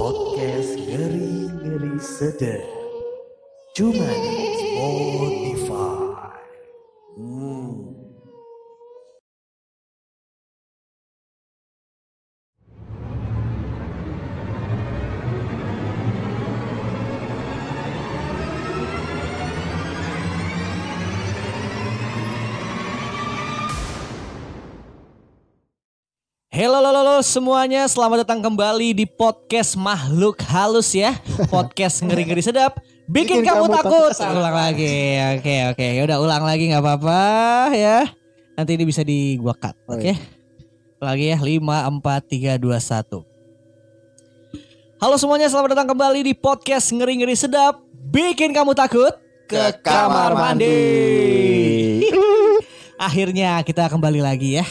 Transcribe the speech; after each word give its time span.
Podcast 0.00 0.80
ngeri-ngeri 0.80 2.00
sedap. 2.00 2.64
Cuma 3.76 4.08
Spotify. 4.56 5.49
Halo, 27.20 27.36
semuanya, 27.36 27.84
selamat 27.84 28.24
datang 28.24 28.40
kembali 28.40 28.96
di 28.96 29.04
podcast 29.04 29.76
Makhluk 29.76 30.40
Halus 30.40 30.96
ya. 30.96 31.20
Podcast 31.52 32.00
ngeri-ngeri 32.00 32.40
sedap, 32.40 32.80
bikin, 33.04 33.44
Bikin 33.44 33.52
kamu, 33.52 33.68
kamu 33.68 33.76
takut. 33.76 34.16
takut. 34.16 34.40
Ulang 34.40 34.56
lagi, 34.56 35.20
oke 35.36 35.54
oke, 35.68 35.86
udah 36.00 36.16
ulang 36.16 36.48
lagi 36.48 36.72
nggak 36.72 36.80
apa-apa 36.80 37.20
ya. 37.76 38.08
Nanti 38.56 38.72
ini 38.72 38.88
bisa 38.88 39.04
di 39.04 39.36
gua 39.36 39.52
cut, 39.52 39.76
Oh, 39.84 40.00
oke? 40.00 40.16
Lagi 40.96 41.28
ya, 41.28 41.36
5, 41.36 41.60
4, 42.00 42.24
3, 42.24 42.56
2, 42.56 42.80
1. 42.80 43.20
Halo 45.04 45.20
semuanya, 45.20 45.52
selamat 45.52 45.76
datang 45.76 45.92
kembali 45.92 46.24
di 46.24 46.32
podcast 46.32 46.88
ngeri-ngeri 46.88 47.36
sedap, 47.36 47.84
bikin 47.92 48.56
kamu 48.56 48.72
takut 48.72 49.12
ke, 49.44 49.76
kamar 49.84 50.32
mandi. 50.32 50.72
Akhirnya 53.12 53.60
kita 53.60 53.92
kembali 53.92 54.24
lagi 54.24 54.56
ya 54.56 54.64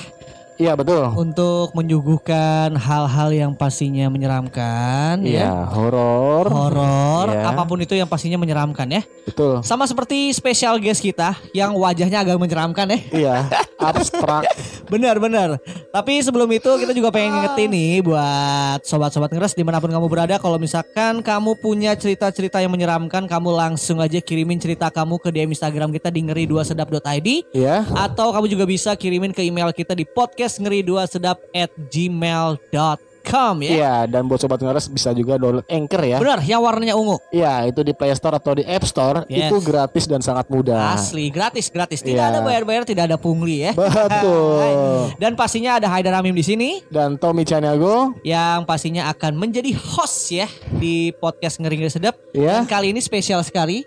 Iya 0.59 0.75
betul. 0.75 1.07
untuk 1.15 1.71
menyuguhkan 1.71 2.75
hal-hal 2.75 3.31
yang 3.31 3.51
pastinya 3.55 4.11
menyeramkan 4.11 5.23
Iya, 5.23 5.47
ya. 5.47 5.51
horor. 5.71 6.51
Horor, 6.51 7.27
Iya. 7.31 7.47
apa 7.47 7.63
pun 7.63 7.79
itu 7.79 7.95
yang 7.95 8.11
pastinya 8.11 8.35
menyeramkan 8.35 8.83
ya. 8.91 8.99
Betul. 9.23 9.63
Sama 9.63 9.87
seperti 9.87 10.35
spesial 10.35 10.75
guest 10.77 10.99
kita 10.99 11.31
yang 11.55 11.71
wajahnya 11.71 12.19
agak 12.19 12.35
menyeramkan 12.35 12.91
ya. 12.91 12.99
Iya, 13.07 13.35
abstrak. 13.79 14.51
Benar, 14.91 15.15
benar. 15.17 15.63
Tapi 15.95 16.19
sebelum 16.19 16.51
itu 16.51 16.67
kita 16.75 16.91
juga 16.91 17.07
pengen 17.07 17.39
ngingetin 17.39 17.69
nih 17.71 18.03
buat 18.03 18.83
sobat-sobat 18.83 19.31
ngeres 19.31 19.55
di 19.55 19.63
mana 19.63 19.79
pun 19.79 19.87
kamu 19.87 20.11
berada. 20.11 20.35
Kalau 20.35 20.59
misalkan 20.59 21.23
kamu 21.23 21.55
punya 21.55 21.95
cerita-cerita 21.95 22.59
yang 22.59 22.73
menyeramkan, 22.73 23.31
kamu 23.31 23.49
langsung 23.53 24.03
aja 24.03 24.19
kirimin 24.19 24.59
cerita 24.59 24.91
kamu 24.91 25.23
ke 25.23 25.31
DM 25.31 25.55
Instagram 25.55 25.93
kita 25.93 26.11
di 26.11 26.19
ngeri2sedap.id. 26.27 27.55
Iya. 27.55 27.87
Atau 27.95 28.35
kamu 28.35 28.45
juga 28.49 28.65
bisa 28.65 28.91
kirimin 28.91 29.31
ke 29.31 29.39
email 29.39 29.71
kita 29.71 29.93
di 29.93 30.03
podcast 30.03 30.48
ngeri 30.57 30.81
2 30.81 31.05
sedap 31.05 31.37
at 31.53 31.69
gmail.com 31.77 33.53
ya. 33.61 33.69
Iya, 33.69 33.95
dan 34.09 34.25
buat 34.25 34.41
sobat 34.41 34.57
ngeres 34.57 34.89
bisa 34.89 35.13
juga 35.13 35.37
download 35.37 35.67
Anchor 35.67 36.01
ya. 36.01 36.17
Benar, 36.17 36.41
yang 36.41 36.63
warnanya 36.63 36.97
ungu. 36.97 37.21
Iya, 37.29 37.69
itu 37.69 37.83
di 37.83 37.93
Play 37.93 38.09
Store 38.15 38.33
atau 38.33 38.57
di 38.57 38.65
App 38.65 38.81
Store 38.83 39.21
Yes. 39.27 39.45
itu 39.45 39.61
gratis 39.61 40.09
dan 40.09 40.17
sangat 40.19 40.49
mudah. 40.49 40.97
Asli, 40.97 41.29
gratis, 41.29 41.69
gratis. 41.69 42.01
Tidak 42.01 42.17
Iya. 42.17 42.33
ada 42.33 42.39
bayar-bayar, 42.41 42.89
tidak 42.89 43.05
ada 43.05 43.21
pungli 43.21 43.69
ya. 43.69 43.77
Betul. 43.77 45.13
Dan 45.21 45.35
pastinya 45.35 45.77
ada 45.77 45.85
Haidar 45.91 46.15
Amim 46.15 46.33
di 46.33 46.41
sini 46.41 46.81
Dan 46.87 47.19
Tommy 47.19 47.43
Chaniago, 47.43 48.17
yang 48.23 48.63
pastinya 48.63 49.11
akan 49.11 49.35
menjadi 49.35 49.75
host 49.75 50.31
ya 50.31 50.47
di 50.73 51.11
podcast 51.13 51.59
Ngeri 51.61 51.85
Ngeri 51.85 51.91
Sedap. 51.91 52.15
Iya. 52.33 52.63
Dan 52.63 52.65
kali 52.65 52.95
ini 52.95 53.01
spesial 53.03 53.43
sekali 53.43 53.83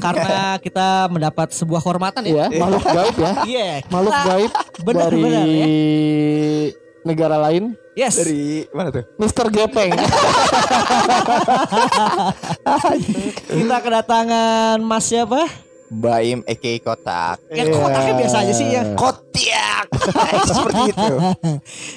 karena 0.00 0.58
kita 0.58 1.06
mendapat 1.08 1.54
sebuah 1.54 1.80
kehormatan 1.80 2.22
ya. 2.26 2.48
ya, 2.50 2.58
makhluk 2.58 2.84
gaib 2.84 3.16
ya. 3.16 3.32
Iya. 3.52 3.70
Makhluk 3.88 4.12
Kita- 4.12 4.26
gaib 4.26 4.50
Benar, 4.82 5.02
dari 5.08 5.22
benar, 5.22 5.46
ya. 5.46 5.66
negara 7.06 7.36
lain, 7.38 7.64
Yes. 7.96 8.20
Dari 8.20 8.68
mana 8.76 8.92
tuh? 8.92 9.08
Mr. 9.16 9.48
Gepeng. 9.48 9.88
Kita 13.48 13.76
kedatangan 13.80 14.76
Mas 14.84 15.08
siapa? 15.08 15.48
Baim 15.88 16.44
Eke 16.44 16.76
Kotak. 16.76 17.40
Ya 17.48 17.64
kotaknya 17.72 18.12
biasa 18.20 18.44
aja 18.44 18.52
sih 18.52 18.68
ya. 18.68 18.82
Kotiak. 18.92 19.88
Seperti 20.52 20.92
itu. 20.92 21.14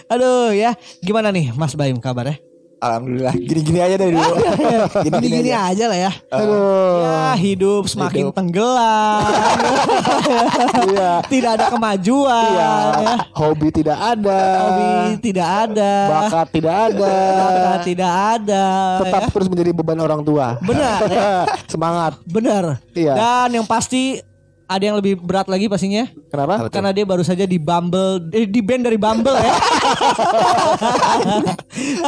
Aduh 0.07 0.56
ya, 0.56 0.72
gimana 1.03 1.35
nih 1.35 1.51
Mas 1.51 1.75
Baim 1.75 2.00
kabarnya? 2.00 2.39
Alhamdulillah. 2.79 3.35
Gini-gini 3.35 3.79
aja 3.84 3.95
dari 4.00 4.16
dulu. 4.16 4.35
Gini-gini 5.06 5.51
aja. 5.51 5.67
aja 5.75 5.84
lah 5.91 6.00
ya. 6.00 6.12
Aduh. 6.31 6.95
Ya 7.03 7.28
hidup 7.35 7.84
semakin 7.91 8.31
Hidup. 8.31 8.35
tenggelam. 8.35 9.23
Iya. 10.79 11.22
tidak 11.28 11.51
ada 11.59 11.66
kemajuan. 11.69 12.50
Iya. 12.56 12.72
Ya. 13.03 13.16
Hobi 13.35 13.68
tidak 13.69 13.97
ada. 14.00 14.41
Hobi 14.63 14.88
tidak 15.19 15.47
ada. 15.68 15.91
Bakat 16.07 16.47
tidak 16.56 16.75
ada. 16.89 17.13
Bakat 17.35 17.79
tidak 17.84 18.12
ada. 18.39 18.66
Tetap 19.03 19.22
ya. 19.22 19.29
terus 19.34 19.47
menjadi 19.51 19.72
beban 19.75 20.00
orang 20.00 20.22
tua. 20.23 20.56
Benar. 20.63 21.00
ya. 21.12 21.31
Semangat. 21.73 22.13
Benar. 22.23 22.79
Iya. 22.95 23.13
Dan 23.13 23.59
yang 23.62 23.68
pasti 23.68 24.23
ada 24.69 24.84
yang 24.84 24.96
lebih 24.96 25.18
berat 25.18 25.50
lagi 25.50 25.66
pastinya. 25.66 26.06
Kenapa? 26.30 26.69
Karena 26.69 26.94
dia 26.94 27.02
baru 27.02 27.19
saja 27.22 27.41
di 27.44 27.57
Bumble, 27.57 28.30
eh, 28.30 28.46
di 28.46 28.62
band 28.62 28.85
dari 28.85 28.96
Bumble 28.96 29.34
ya. 29.34 29.53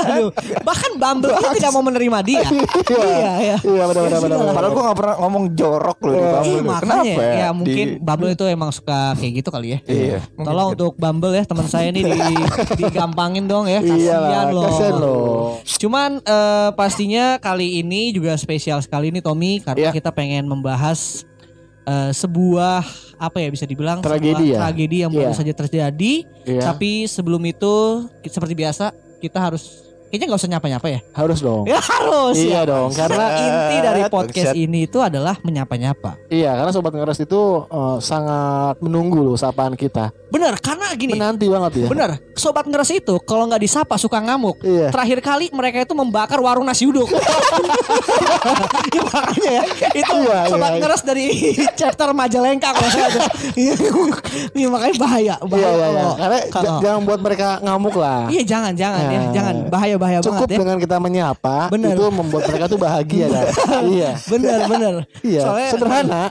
Aduh, 0.03 0.29
bahkan 0.61 0.91
Bumble 0.93 1.33
pun 1.33 1.49
tidak 1.51 1.71
mau 1.71 1.81
menerima 1.81 2.17
dia. 2.21 2.41
iya, 2.87 3.31
iya. 3.39 3.55
Iya 3.57 3.83
benar 3.85 4.01
benar 4.03 4.19
benar. 4.21 4.37
benar. 4.37 4.53
Padahal 4.53 4.71
gue 4.71 4.83
gak 4.83 4.97
pernah 4.97 5.15
ngomong 5.17 5.43
jorok 5.53 5.97
loh 5.99 6.11
di 6.11 6.19
Iya, 6.19 6.29
Bumble. 6.31 6.61
makanya 6.63 6.81
Kenapa 7.01 7.21
ya, 7.23 7.33
ya? 7.33 7.49
mungkin 7.51 7.85
Di- 7.87 7.97
Bumble 7.99 8.31
itu 8.31 8.45
emang 8.45 8.69
suka 8.69 8.99
kayak 9.15 9.33
gitu 9.35 9.49
kali 9.49 9.67
ya. 9.67 9.79
Iya. 9.85 10.19
Tolong 10.35 10.67
untuk 10.71 10.93
Bumble 10.95 11.33
ya 11.33 11.43
teman 11.43 11.65
saya 11.65 11.89
ini 11.89 12.01
di, 12.03 12.13
digampangin 12.79 13.45
dong 13.45 13.65
ya. 13.65 13.81
Iya 13.81 14.17
Kasihan 14.19 14.47
loh. 14.51 14.63
kasihan 14.63 14.95
loh. 14.95 15.33
Cuman 15.65 16.09
eh, 16.19 16.69
pastinya 16.73 17.25
kali 17.37 17.81
ini 17.81 18.13
juga 18.13 18.35
spesial 18.35 18.77
sekali 18.79 19.09
nih 19.09 19.21
Tommy 19.21 19.57
karena 19.59 19.79
Iya. 19.81 19.91
kita 19.91 20.11
pengen 20.11 20.45
membahas 20.45 21.25
eh, 21.83 22.11
sebuah 22.11 22.81
apa 23.17 23.37
ya 23.37 23.49
bisa 23.49 23.63
dibilang 23.63 23.99
Tragedi 23.99 24.53
ya? 24.53 24.59
tragedi 24.59 24.97
yang 25.01 25.11
baru 25.11 25.29
Iya. 25.29 25.37
saja 25.37 25.53
terjadi. 25.55 26.13
Iya. 26.43 26.61
Tapi 26.63 27.05
sebelum 27.05 27.41
itu 27.43 27.73
seperti 28.23 28.53
biasa 28.53 28.89
kita 29.17 29.37
harus 29.37 29.63
kayaknya 30.07 30.25
nggak 30.27 30.41
usah 30.41 30.51
nyapa-nyapa 30.51 30.87
ya. 30.89 30.99
Harus 31.13 31.39
dong. 31.39 31.63
Ya 31.63 31.79
harus 31.79 32.35
Iya 32.35 32.51
ya. 32.57 32.61
dong, 32.65 32.89
Karena 32.91 33.25
inti 33.33 33.77
dari 33.79 34.01
podcast 34.07 34.51
ini 34.53 34.79
itu 34.83 34.97
adalah 34.97 35.37
menyapa-nyapa. 35.39 36.17
iya 36.27 36.51
karena 36.53 36.71
sobat 36.71 36.91
ngeres 36.91 37.19
itu 37.19 37.41
eh, 37.63 37.97
sangat 37.99 38.75
menunggu 38.79 39.21
loh 39.21 39.35
sapaan 39.35 39.73
kita. 39.73 40.09
Bener, 40.27 40.57
karena 40.57 40.80
gini. 40.93 41.13
Menanti 41.13 41.45
banget 41.45 41.71
ya. 41.77 41.87
Bener, 41.87 42.09
sobat 42.33 42.65
ngeres 42.65 42.91
itu 42.91 43.15
kalau 43.21 43.45
nggak 43.45 43.61
disapa 43.61 43.95
suka 43.95 44.19
ngamuk. 44.19 44.59
Iya. 44.61 44.89
Terakhir 44.89 45.19
kali 45.19 45.45
mereka 45.49 45.81
itu 45.81 45.93
membakar 45.93 46.37
warung 46.37 46.63
nasi 46.63 46.85
uduk. 46.85 47.07
ya, 48.91 49.01
makanya 49.03 49.51
ya, 49.51 49.63
itu 49.93 50.15
Iya, 50.21 50.39
sobat 50.47 50.71
iya. 50.71 50.79
ngeres 50.79 51.01
dari 51.03 51.25
chapter 51.79 52.09
Majalengka 52.11 52.69
kalau 52.71 52.89
saya 52.89 53.05
ada. 53.07 53.21
Iya, 53.53 53.73
iya, 54.53 54.67
makanya 54.67 54.95
bahaya, 54.97 55.35
Iya 55.35 55.47
bahaya. 55.47 55.67
iya 55.67 55.87
iya. 55.87 56.01
kalau- 56.01 56.15
Karena 56.17 56.39
kalau- 56.49 56.65
j- 56.71 56.81
jangan 56.81 57.01
buat 57.03 57.19
mereka 57.21 57.47
ngamuk 57.61 57.95
lah. 57.95 58.21
Iya 58.27 58.41
jangan, 58.43 58.73
jangan 58.73 59.01
ya, 59.03 59.19
Nah, 59.21 59.31
jangan 59.31 59.55
bahaya 59.67 59.95
bahaya 59.97 60.19
Cukup 60.19 60.35
banget 60.37 60.49
ya. 60.49 60.59
dengan 60.59 60.77
kita 60.77 60.97
menyapa 60.97 61.57
Bener. 61.69 61.93
itu 61.93 62.03
membuat 62.09 62.43
mereka 62.47 62.65
tuh 62.67 62.79
bahagia 62.79 63.25
kan. 63.27 63.45
iya. 63.95 64.09
Bener 64.27 64.59
bener. 64.65 64.93
Iya, 65.21 65.41
sederhana. 65.71 66.23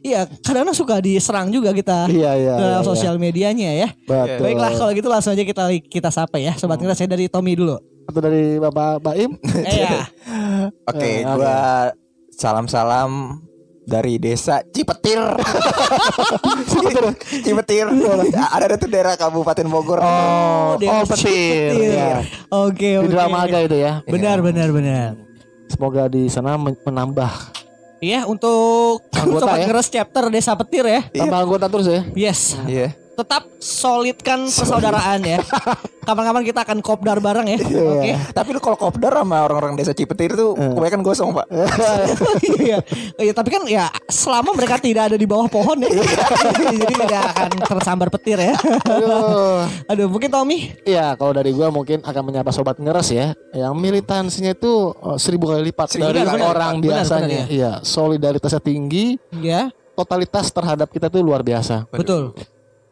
Iya, 0.00 0.20
kadang 0.40 0.68
suka 0.72 0.98
diserang 0.98 1.48
juga 1.48 1.70
kita. 1.70 2.08
Iya, 2.08 2.30
iya, 2.34 2.54
Dalam 2.56 2.82
iya, 2.82 2.86
sosial 2.86 3.14
medianya 3.16 3.70
ya. 3.76 3.88
Betul. 4.06 4.38
Baiklah 4.40 4.70
kalau 4.72 4.92
gitu 4.92 5.08
langsung 5.08 5.32
aja 5.32 5.42
kita 5.42 5.62
kita 5.82 6.08
sapa 6.08 6.38
ya. 6.38 6.54
Sobat 6.54 6.78
ngeres 6.78 6.94
saya 6.94 7.06
dari 7.08 7.26
Tommy 7.26 7.52
dulu. 7.52 7.74
Atau 8.06 8.20
dari 8.20 8.56
Bapak 8.56 9.02
Baim? 9.02 9.34
Eh 9.44 9.76
ya. 9.84 10.06
Oke, 10.86 11.10
Eh, 11.16 11.26
gue 11.26 11.58
salam-salam 12.32 13.42
dari 13.82 14.14
desa 14.16 14.62
Cipetir. 14.64 15.18
Cipetir. 17.42 17.86
Ada 17.86 18.64
ada 18.64 18.76
tuh 18.76 18.88
daerah 18.88 19.14
Kabupaten 19.14 19.66
Bogor. 19.66 19.98
Oh, 20.00 20.74
Desa 20.76 20.92
oh 20.92 21.04
petir. 21.04 21.26
Cipetir. 21.26 21.72
Iya. 21.92 22.10
Oke 22.48 22.88
Di 22.88 22.98
oke. 23.00 23.08
Dramaga 23.08 23.58
itu 23.60 23.76
ya. 23.76 23.92
Benar 24.04 24.38
benar 24.40 24.68
benar. 24.70 25.18
Semoga 25.66 26.06
di 26.06 26.26
sana 26.26 26.54
men- 26.54 26.78
menambah 26.78 27.58
Iya 27.96 28.22
untuk 28.22 29.02
Anggota 29.10 29.40
sobat 29.42 29.58
ya. 29.58 29.66
ngeres 29.66 29.88
chapter 29.88 30.24
Desa 30.28 30.52
Petir 30.54 30.84
ya. 30.84 31.00
tambah 31.10 31.38
anggota 31.40 31.66
terus 31.66 31.86
ya. 31.88 32.00
Yes. 32.12 32.54
Iya. 32.62 32.92
Tetap 33.16 33.48
solidkan 33.58 34.44
persaudaraan 34.44 35.20
ya. 35.24 35.40
Kapan-kapan 36.06 36.42
kita 36.44 36.60
akan 36.62 36.78
kopdar 36.78 37.18
bareng 37.18 37.48
ya. 37.48 37.58
Oke. 37.58 38.12
Tapi 38.30 38.48
lu 38.52 38.60
kalau 38.60 38.78
kopdar 38.78 39.10
sama 39.16 39.42
orang-orang 39.42 39.74
desa 39.74 39.90
Cipetir 39.90 40.32
tuh 40.32 40.54
kebanyakan 40.54 41.02
gosong, 41.02 41.30
Pak. 41.32 41.46
Iya. 42.60 42.78
Iya, 43.16 43.32
tapi 43.32 43.48
kan 43.50 43.62
ya 43.64 43.88
selama 44.06 44.52
mereka 44.52 44.78
tidak 44.78 45.10
ada 45.10 45.16
di 45.16 45.24
bawah 45.24 45.48
pohon 45.48 45.80
ya. 45.80 45.90
Jadi 46.62 46.94
tidak 46.94 47.22
akan 47.32 47.50
tersambar 47.66 48.08
petir 48.08 48.38
ya. 48.38 48.54
Aduh. 48.84 49.66
Aduh, 49.88 50.06
mungkin 50.06 50.28
Tommy. 50.28 50.76
Iya, 50.82 51.16
kalau 51.16 51.32
dari 51.32 51.50
gua 51.50 51.72
mungkin 51.72 51.98
akan 52.00 52.22
menyapa 52.22 52.50
sobat 52.50 52.76
ngeres 52.76 53.10
ya, 53.10 53.34
yang 53.50 53.74
militansinya 53.74 54.52
itu 54.52 54.94
eh, 54.94 55.18
seribu 55.18 55.48
kali 55.48 55.66
lipat 55.66 55.88
Seribu 55.90 56.06
dari 56.06 56.20
kali 56.22 56.38
lipat. 56.38 56.52
orang 56.52 56.74
Benar, 56.76 56.86
biasanya. 57.02 57.40
benar, 57.42 57.50
Iya, 57.50 57.72
solidaritasnya 57.82 58.60
tinggi, 58.60 59.18
Ya, 59.36 59.72
totalitas 59.92 60.50
terhadap 60.50 60.86
kita 60.86 61.08
tuh 61.08 61.18
luar 61.18 61.40
biasa. 61.40 61.88
betul. 61.88 62.30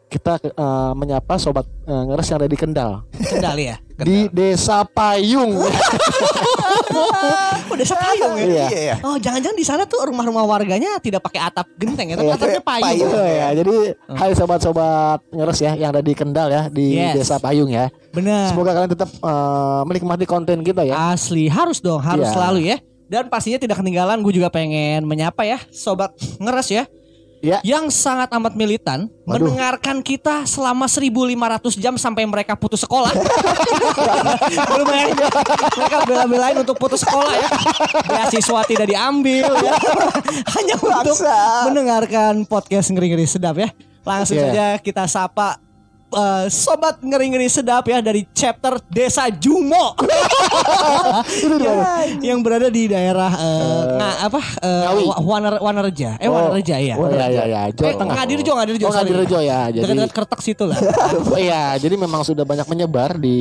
Kita 0.05 0.37
eh, 0.39 0.91
menyapa 0.93 1.35
sobat 1.35 1.65
eh, 1.83 2.03
ngeres 2.05 2.27
yang 2.27 2.39
ada 2.39 2.47
di 2.47 2.57
Kendal. 2.57 2.91
Kendal 3.11 3.57
ya. 3.57 3.75
Di 3.95 4.27
Desa 4.29 4.83
Payung. 4.83 5.59
Oh, 7.65 7.75
desa 7.75 7.97
payung 7.97 8.39
ya. 8.39 8.45
Iya. 8.45 8.65
Iya 8.69 8.81
ya. 8.81 8.95
Oh, 9.03 9.17
jangan-jangan 9.19 9.57
di 9.57 9.65
sana 9.67 9.83
tuh 9.83 9.99
rumah-rumah 10.07 10.47
warganya 10.47 10.95
tidak 11.01 11.19
pakai 11.19 11.43
atap 11.43 11.67
genteng 11.75 12.07
ya, 12.07 12.15
tapi 12.15 12.29
Iya. 12.29 12.35
atapnya 12.37 12.61
payung. 12.63 12.87
Payung. 12.87 13.11
Oh 13.11 13.27
ya, 13.27 13.47
jadi 13.51 13.75
hai 14.15 14.31
sobat-sobat 14.31 15.19
ngeres 15.27 15.59
ya 15.59 15.71
yang 15.75 15.89
ada 15.91 15.99
di 15.99 16.13
Kendal 16.15 16.47
ya 16.47 16.61
di 16.71 16.95
Yes. 16.95 17.13
Desa 17.19 17.35
Payung 17.35 17.67
ya. 17.67 17.91
Benar. 18.15 18.53
Semoga 18.53 18.71
kalian 18.71 18.91
tetap 18.91 19.09
eh, 19.11 19.81
menikmati 19.83 20.23
konten 20.23 20.63
kita 20.63 20.87
ya. 20.87 21.11
Asli 21.11 21.51
harus 21.51 21.83
dong, 21.83 21.99
harus 21.99 22.29
Iya. 22.29 22.33
selalu 22.33 22.59
ya. 22.63 22.77
Dan 23.05 23.27
pastinya 23.27 23.59
tidak 23.59 23.83
ketinggalan 23.83 24.23
gue 24.23 24.33
juga 24.33 24.47
pengen 24.49 25.03
menyapa 25.03 25.43
ya 25.43 25.59
sobat 25.69 26.15
ngeres 26.39 26.71
ya. 26.71 26.83
Ya. 27.45 27.61
Yang 27.61 27.93
sangat 27.93 28.33
amat 28.33 28.57
militan 28.57 29.05
Waduh. 29.21 29.45
mendengarkan 29.45 30.01
kita 30.01 30.49
selama 30.49 30.89
1500 30.89 31.77
jam 31.77 31.93
sampai 31.93 32.25
mereka 32.25 32.57
putus 32.57 32.81
sekolah. 32.81 33.13
Belum 34.73 34.87
ya. 34.89 35.05
Mereka 35.77 35.97
bela-belain 36.09 36.57
untuk 36.57 36.73
putus 36.75 37.05
sekolah 37.05 37.29
ya. 37.31 37.47
Beasiswa 38.01 38.59
tidak 38.65 38.87
diambil 38.89 39.45
ya. 39.61 39.73
Hanya 40.57 40.75
untuk 40.75 41.13
Bangsa. 41.13 41.35
mendengarkan 41.69 42.33
podcast 42.45 42.89
ngeri-ngeri 42.89 43.29
sedap 43.29 43.55
ya. 43.55 43.69
Langsung 44.01 44.37
Iya. 44.37 44.45
saja 44.49 44.65
kita 44.79 45.05
sapa 45.05 45.61
eh, 46.15 46.45
sobat 46.47 46.95
ngeri-ngeri 46.97 47.45
sedap 47.45 47.83
ya 47.83 47.99
dari 47.99 48.23
chapter 48.29 48.79
Desa 48.87 49.27
Jumo. 49.29 49.93
yang, 51.57 51.79
yang 52.21 52.39
berada 52.39 52.67
di 52.67 52.87
daerah 52.87 53.31
eh, 53.31 53.83
nga- 53.95 54.17
apa 54.25 54.41
eh, 54.57 54.83
Ngawi. 54.85 55.03
Wa- 55.05 55.21
Waner 55.21 55.53
Wanerja. 55.59 56.09
Eh 56.17 56.27
Oh. 56.27 56.33
Wanerja 56.35 56.75
ya. 56.77 56.95
Oh 56.95 57.07
iya 57.07 57.27
iya 57.27 57.43
iya, 57.45 57.61
Jawa 57.69 57.85
Eh, 57.85 57.95
Tengah. 57.95 58.15
Ngadirjo, 58.15 58.51
Ngadirjo. 58.53 58.85
Oh. 58.85 58.91
Ngadirjo 58.91 59.39
ya. 59.39 59.59
Jadi 59.69 59.83
Dekat-dekat 59.83 60.11
kertek 60.13 60.41
situ 60.41 60.63
lah. 60.65 60.77
Oh 61.25 61.39
iya, 61.39 61.75
jadi 61.75 61.95
memang 61.95 62.21
sudah 62.21 62.43
banyak 62.43 62.65
menyebar 62.65 63.17
di 63.17 63.37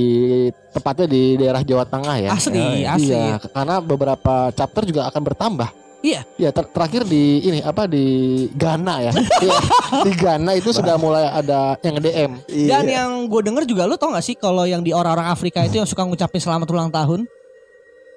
tepatnya 0.70 1.06
di 1.06 1.22
daerah 1.36 1.60
Jawa 1.60 1.84
Tengah 1.84 2.16
ya. 2.18 2.30
Asli, 2.32 2.58
Eh, 2.58 2.82
asli. 2.84 3.12
Iya, 3.12 3.38
karena 3.44 3.78
beberapa 3.78 4.34
chapter 4.50 4.82
juga 4.82 5.06
akan 5.06 5.22
bertambah. 5.22 5.68
Iya. 6.04 6.20
Ya 6.36 6.52
ter- 6.52 6.68
terakhir 6.68 7.08
di 7.08 7.40
ini 7.40 7.64
apa 7.64 7.88
di 7.88 8.04
Ghana 8.52 8.94
ya. 9.00 9.12
Iya, 9.44 9.58
di 10.04 10.12
Ghana 10.12 10.52
itu 10.52 10.68
sudah 10.68 11.00
mulai 11.00 11.24
ada 11.26 11.80
yang 11.80 11.96
DM. 11.96 12.32
Dan 12.44 12.84
Iya. 12.84 13.00
yang 13.00 13.10
gue 13.24 13.40
denger 13.40 13.64
juga 13.64 13.88
lu 13.88 13.96
tau 13.96 14.12
gak 14.12 14.20
sih 14.20 14.36
kalau 14.36 14.68
yang 14.68 14.84
di 14.84 14.92
orang-orang 14.92 15.32
Afrika 15.32 15.64
itu 15.64 15.80
yang 15.80 15.88
suka 15.88 16.04
ngucapin 16.04 16.38
selamat 16.38 16.68
ulang 16.68 16.92
tahun? 16.92 17.24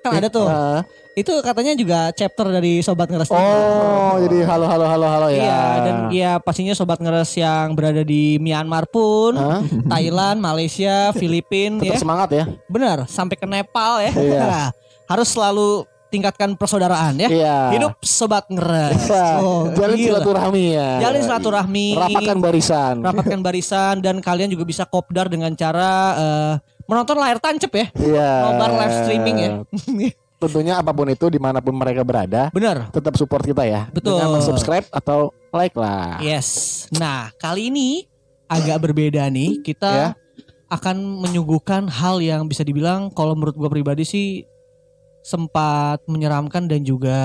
Kan 0.03 0.11
ada 0.13 0.27
tuh. 0.27 0.45
Nah, 0.45 0.83
Itu 1.17 1.33
katanya 1.41 1.73
juga 1.73 2.13
chapter 2.13 2.45
dari 2.45 2.77
Sobat 2.79 3.09
Ngeres. 3.09 3.33
oh, 3.33 4.21
jadi 4.21 4.45
halo 4.45 4.69
halo 4.69 4.85
halo 4.85 5.07
halo 5.09 5.27
ya. 5.33 5.41
Iya, 5.41 5.61
dan 5.81 5.95
ya 6.13 6.31
pastinya 6.37 6.77
Sobat 6.77 7.01
Ngeres 7.01 7.33
yang 7.33 7.73
berada 7.73 8.05
di 8.05 8.37
Myanmar 8.37 8.85
pun, 8.85 9.33
Hah? 9.33 9.65
Thailand, 9.97 10.37
Malaysia, 10.37 11.09
Filipina 11.17 11.81
Tetap 11.81 11.97
ya. 11.97 11.97
semangat 11.97 12.29
ya. 12.29 12.45
Benar, 12.69 13.09
sampai 13.09 13.33
ke 13.33 13.49
Nepal 13.49 14.05
ya. 14.05 14.11
Iya. 14.13 14.45
Harus 15.09 15.33
selalu 15.33 15.89
tingkatkan 16.07 16.55
persaudaraan 16.55 17.15
ya. 17.17 17.27
Iya. 17.27 17.57
Hidup 17.73 17.93
Sobat 17.99 18.47
Ngeres. 18.47 19.07
Wah, 19.07 19.35
Oh, 19.37 19.61
jalin 19.71 19.95
gila. 19.95 20.19
silaturahmi 20.19 20.63
ya. 20.73 20.89
Jalin 21.01 21.21
silaturahmi. 21.21 21.87
Rapatkan 21.93 22.37
barisan. 22.37 22.95
rapatkan 22.99 23.39
barisan 23.39 23.95
dan 23.99 24.17
kalian 24.17 24.49
juga 24.49 24.63
bisa 24.63 24.83
kopdar 24.83 25.27
dengan 25.27 25.51
cara 25.53 25.91
eh, 26.15 26.53
menonton 26.85 27.15
layar 27.15 27.37
tancep 27.37 27.71
ya. 27.71 27.85
Iya. 27.93 28.31
Nobar 28.47 28.71
live 28.75 28.95
streaming 29.01 29.35
ya. 29.37 29.51
Tentunya 30.37 30.77
apa 30.77 30.93
pun 30.93 31.09
itu 31.09 31.27
di 31.27 31.41
mana 31.41 31.57
pun 31.57 31.73
mereka 31.73 32.05
berada, 32.05 32.53
Bener. 32.53 32.93
tetap 32.93 33.17
support 33.17 33.41
kita 33.41 33.65
ya. 33.65 33.89
Betul. 33.89 34.21
Dengan 34.21 34.37
subscribe 34.37 34.85
atau 34.87 35.33
like 35.49 35.73
lah. 35.73 36.21
Yes. 36.21 36.85
Nah, 36.93 37.33
kali 37.35 37.73
ini 37.73 38.05
agak 38.45 38.85
berbeda 38.85 39.25
nih. 39.33 39.65
Kita 39.65 39.89
Ya. 39.89 40.07
akan 40.69 41.25
menyuguhkan 41.25 41.89
hal 41.89 42.21
yang 42.21 42.45
bisa 42.45 42.61
dibilang 42.61 43.09
kalau 43.09 43.33
menurut 43.33 43.57
gue 43.57 43.69
pribadi 43.71 44.05
sih 44.05 44.45
sempat 45.27 45.99
menyeramkan 46.07 46.71
dan 46.71 46.87
juga 46.87 47.19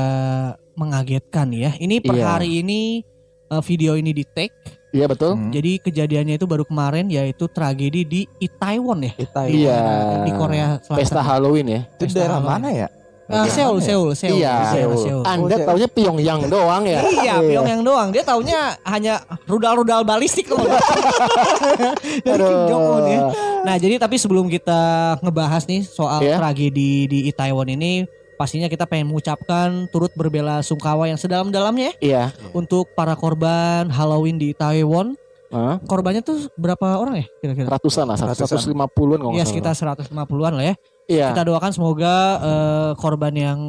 mengagetkan 0.74 1.54
ya. 1.54 1.70
Ini 1.78 2.02
per 2.02 2.18
Iya. 2.18 2.26
hari 2.26 2.58
ini 2.58 3.06
eh, 3.46 3.62
video 3.62 3.94
ini 3.94 4.10
di 4.10 4.26
take. 4.26 4.56
Iya 4.92 5.06
betul. 5.08 5.38
Hmm. 5.38 5.48
Jadi 5.48 5.80
kejadiannya 5.80 6.36
itu 6.36 6.44
baru 6.44 6.66
kemarin 6.66 7.08
yaitu 7.08 7.46
tragedi 7.46 8.02
di 8.02 8.20
Itaewon 8.38 9.06
ya. 9.06 9.12
Kita 9.14 9.40
Iya. 9.46 9.80
Di 10.26 10.32
Korea 10.34 10.66
Selatan. 10.82 10.98
Pesta 11.00 11.20
Halloween 11.22 11.66
ya. 11.70 11.80
Itu 11.86 12.02
Pesta 12.02 12.18
daerah 12.18 12.42
Halloween. 12.42 12.58
mana 12.60 12.68
ya? 12.74 12.88
Ah, 13.32 13.48
Bagian 13.48 13.54
Seoul? 13.56 13.78
Seoul, 13.80 14.08
Seoul, 14.12 14.38
Iya. 14.38 14.54
Seoul, 14.68 14.94
Seoul. 14.94 15.22
Anda 15.24 15.56
Oh, 15.56 15.64
taunya 15.66 15.88
Pyongyang 15.88 16.40
doang 16.46 16.84
ya. 16.84 17.00
Iya, 17.00 17.34
Pyong 17.40 17.64
yang 17.66 17.80
doang. 17.80 18.08
Dia 18.12 18.20
taunya 18.22 18.76
hanya 18.84 19.14
rudal-rudal 19.48 20.04
balistik 20.04 20.52
loh. 20.52 20.60
Dari 22.22 22.42
Kim 22.42 22.60
Jong 22.68 22.84
Un 22.84 23.04
ya. 23.06 23.20
Nah, 23.62 23.74
jadi 23.76 23.96
tapi 23.96 24.16
sebelum 24.16 24.46
kita 24.46 24.80
ngebahas 25.18 25.64
nih 25.64 25.80
soal 25.82 26.20
Iya. 26.20 26.36
tragedi 26.36 27.06
di 27.06 27.18
Itaewon 27.26 27.72
ini, 27.72 28.04
pastinya 28.34 28.66
kita 28.66 28.84
pengen 28.84 29.08
mengucapkan 29.08 29.88
turut 29.88 30.12
berbela 30.12 30.60
sungkawa 30.60 31.06
yang 31.06 31.16
sedalam-dalamnya 31.16 31.94
ya 31.94 31.94
Iya. 32.02 32.24
untuk 32.52 32.92
para 32.92 33.14
korban 33.14 33.88
Halloween 33.88 34.36
di 34.36 34.52
Itaewon. 34.52 35.16
Hah? 35.48 35.76
Korbannya 35.84 36.20
tuh 36.20 36.48
berapa 36.56 36.96
orang 36.96 37.20
ya 37.20 37.26
kira-kira? 37.38 37.68
Ratusan 37.70 38.08
lah, 38.08 38.16
Ratusan. 38.16 38.72
150-an 38.72 39.20
kalau 39.20 39.36
Iya, 39.36 39.44
sekitar 39.44 39.72
salah. 39.72 39.94
150-an 39.94 40.52
lah 40.56 40.64
ya. 40.64 40.74
Iya. 41.06 41.30
Kita 41.30 41.42
doakan 41.44 41.72
semoga 41.72 42.14
eh, 42.38 42.90
korban 42.96 43.34
yang 43.34 43.60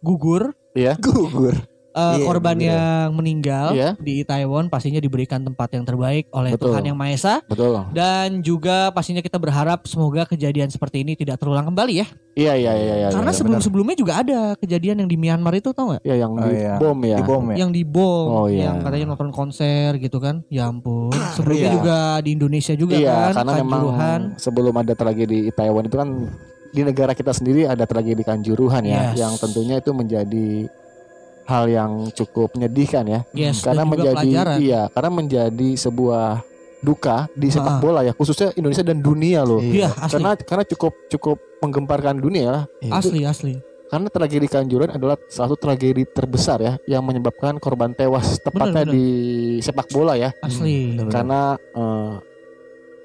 gugur 0.00 0.54
Iya. 0.72 0.94
eh, 0.96 1.00
Gugur. 1.00 1.56
Iya, 1.96 2.28
korban 2.28 2.60
bener. 2.60 2.68
yang 2.68 3.08
meninggal 3.16 3.66
Iya. 3.72 3.96
di 3.96 4.20
Itaewon 4.20 4.68
pastinya 4.68 5.00
diberikan 5.00 5.40
tempat 5.40 5.72
yang 5.72 5.80
terbaik 5.80 6.28
oleh 6.28 6.52
Betul. 6.52 6.68
Tuhan 6.68 6.84
Yang 6.84 6.96
Maha 7.00 7.12
Esa 7.16 7.34
Betul. 7.48 7.72
dan 7.96 8.44
juga 8.44 8.92
pastinya 8.92 9.24
kita 9.24 9.40
berharap 9.40 9.88
semoga 9.88 10.28
kejadian 10.28 10.68
seperti 10.68 11.00
ini 11.00 11.16
tidak 11.16 11.40
terulang 11.40 11.64
kembali 11.64 12.04
ya. 12.04 12.06
Iya 12.36 12.52
iya 12.52 12.72
iya 12.76 12.94
iya. 13.00 13.08
Karena 13.08 13.32
iya, 13.32 13.38
sebelum-sebelumnya 13.40 13.96
juga 13.96 14.20
ada 14.20 14.40
kejadian 14.60 15.00
yang 15.00 15.08
di 15.08 15.16
Myanmar 15.16 15.56
itu 15.56 15.72
tau 15.72 15.96
nggak? 15.96 16.04
benar. 16.04 16.12
ya 16.12 16.20
yang 16.20 16.32
Oh, 16.36 16.44
di 16.44 16.52
iya. 16.52 16.74
bom 16.76 16.98
ya. 17.00 17.16
Di 17.16 17.24
bom 17.24 17.44
ya. 17.48 17.56
Yang 17.56 17.70
dibom, 17.72 18.26
Oh, 18.28 18.46
iya. 18.46 18.62
yang 18.68 18.76
katanya 18.84 19.06
nonton 19.08 19.30
konser 19.32 19.90
gitu 19.96 20.18
kan. 20.20 20.44
Ya 20.52 20.68
ampun. 20.68 21.16
Sebelumnya 21.32 21.64
Iya. 21.64 21.76
juga 21.80 21.98
di 22.20 22.30
Indonesia 22.36 22.74
juga 22.76 22.92
Iya, 22.92 23.32
kan. 23.32 23.40
karena 23.40 23.52
memang 23.56 23.82
sebelum 24.36 24.74
ada 24.76 24.92
tragedi 24.92 25.48
Itaewon 25.48 25.88
itu 25.88 25.96
kan 25.96 26.08
di 26.76 26.84
negara 26.84 27.16
kita 27.16 27.32
sendiri 27.32 27.64
ada 27.64 27.82
tragedi 27.82 28.20
Kanjuruhan 28.20 28.84
ya, 28.84 29.10
Yes. 29.10 29.16
yang 29.16 29.32
tentunya 29.34 29.80
itu 29.80 29.90
menjadi 29.90 30.68
hal 31.46 31.64
yang 31.66 31.92
cukup 32.12 32.52
menyedihkan 32.52 33.04
ya. 33.06 33.20
Yes, 33.32 33.62
karena 33.62 33.88
menjadi 33.88 34.18
pelajaran. 34.20 34.56
iya, 34.60 34.82
karena 34.90 35.10
menjadi 35.10 35.68
sebuah 35.74 36.44
duka 36.78 37.30
di 37.32 37.48
sepak 37.48 37.78
Ah. 37.78 37.80
bola 37.80 38.00
ya, 38.02 38.12
khususnya 38.12 38.52
Indonesia 38.52 38.84
dan 38.84 39.00
dunia 39.00 39.40
loh. 39.40 39.58
Iya, 39.58 39.88
asli. 39.96 40.12
Karena 40.12 40.30
karena 40.36 40.64
cukup 40.66 40.92
cukup 41.08 41.36
menggemparkan 41.58 42.20
dunia 42.20 42.46
lah. 42.46 42.64
asli, 42.92 43.24
asli. 43.24 43.54
Karena 43.86 44.10
tragedi 44.10 44.44
Kanjuruhan 44.44 44.90
adalah 44.92 45.14
salah 45.30 45.48
satu 45.48 45.62
tragedi 45.62 46.02
terbesar 46.04 46.58
ya 46.58 46.74
yang 46.84 47.00
menyebabkan 47.00 47.54
korban 47.56 47.94
tewas 47.94 48.42
tepatnya 48.42 48.82
benar. 48.82 48.90
di 48.90 49.06
sepak 49.62 49.86
bola 49.88 50.18
ya. 50.18 50.34
Asli. 50.42 50.98
Bener. 50.98 51.06
Karena 51.08 51.40
eh, 51.54 52.12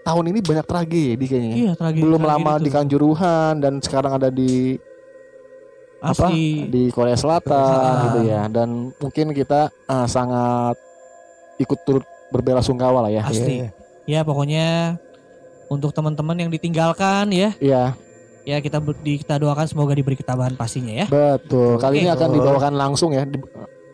tahun 0.02 0.26
ini 0.34 0.40
banyak 0.42 0.66
tragedi 0.66 1.26
kayaknya. 1.26 1.56
Iya, 1.56 1.72
tragedi. 1.78 2.02
belum 2.02 2.22
tragedi 2.22 2.32
lama 2.42 2.54
itu. 2.58 2.64
di 2.66 2.70
Kanjuruhan 2.70 3.54
dan 3.62 3.74
sekarang 3.82 4.14
ada 4.18 4.30
di 4.30 4.76
apa 6.02 6.34
Asli. 6.34 6.66
di 6.66 6.90
Korea 6.90 7.14
Selatan 7.14 7.54
Selatan. 7.54 8.02
gitu 8.10 8.20
ya 8.26 8.42
dan 8.50 8.90
mungkin 8.98 9.38
kita 9.38 9.70
ah, 9.86 10.10
sangat 10.10 10.74
ikut 11.62 11.78
turut 11.86 12.02
berbela 12.34 12.66
sungkawa 12.66 13.06
lah 13.06 13.12
ya 13.14 13.22
Asli. 13.22 13.62
Iya. 13.62 13.70
Ya 14.10 14.20
pokoknya 14.26 14.98
untuk 15.70 15.94
teman-teman 15.94 16.36
yang 16.36 16.50
ditinggalkan 16.50 17.30
ya, 17.30 17.54
iya 17.62 17.94
ya 18.42 18.58
kita 18.58 18.82
di, 19.06 19.22
kita 19.22 19.38
doakan 19.38 19.70
semoga 19.70 19.94
diberi 19.94 20.18
ketabahan 20.18 20.58
pastinya 20.58 21.06
ya. 21.06 21.08
betul 21.08 21.78
kali 21.78 22.02
ini 22.02 22.10
akan 22.10 22.30
dibawakan 22.34 22.74
langsung 22.74 23.14
ya 23.14 23.24
Di- 23.24 23.38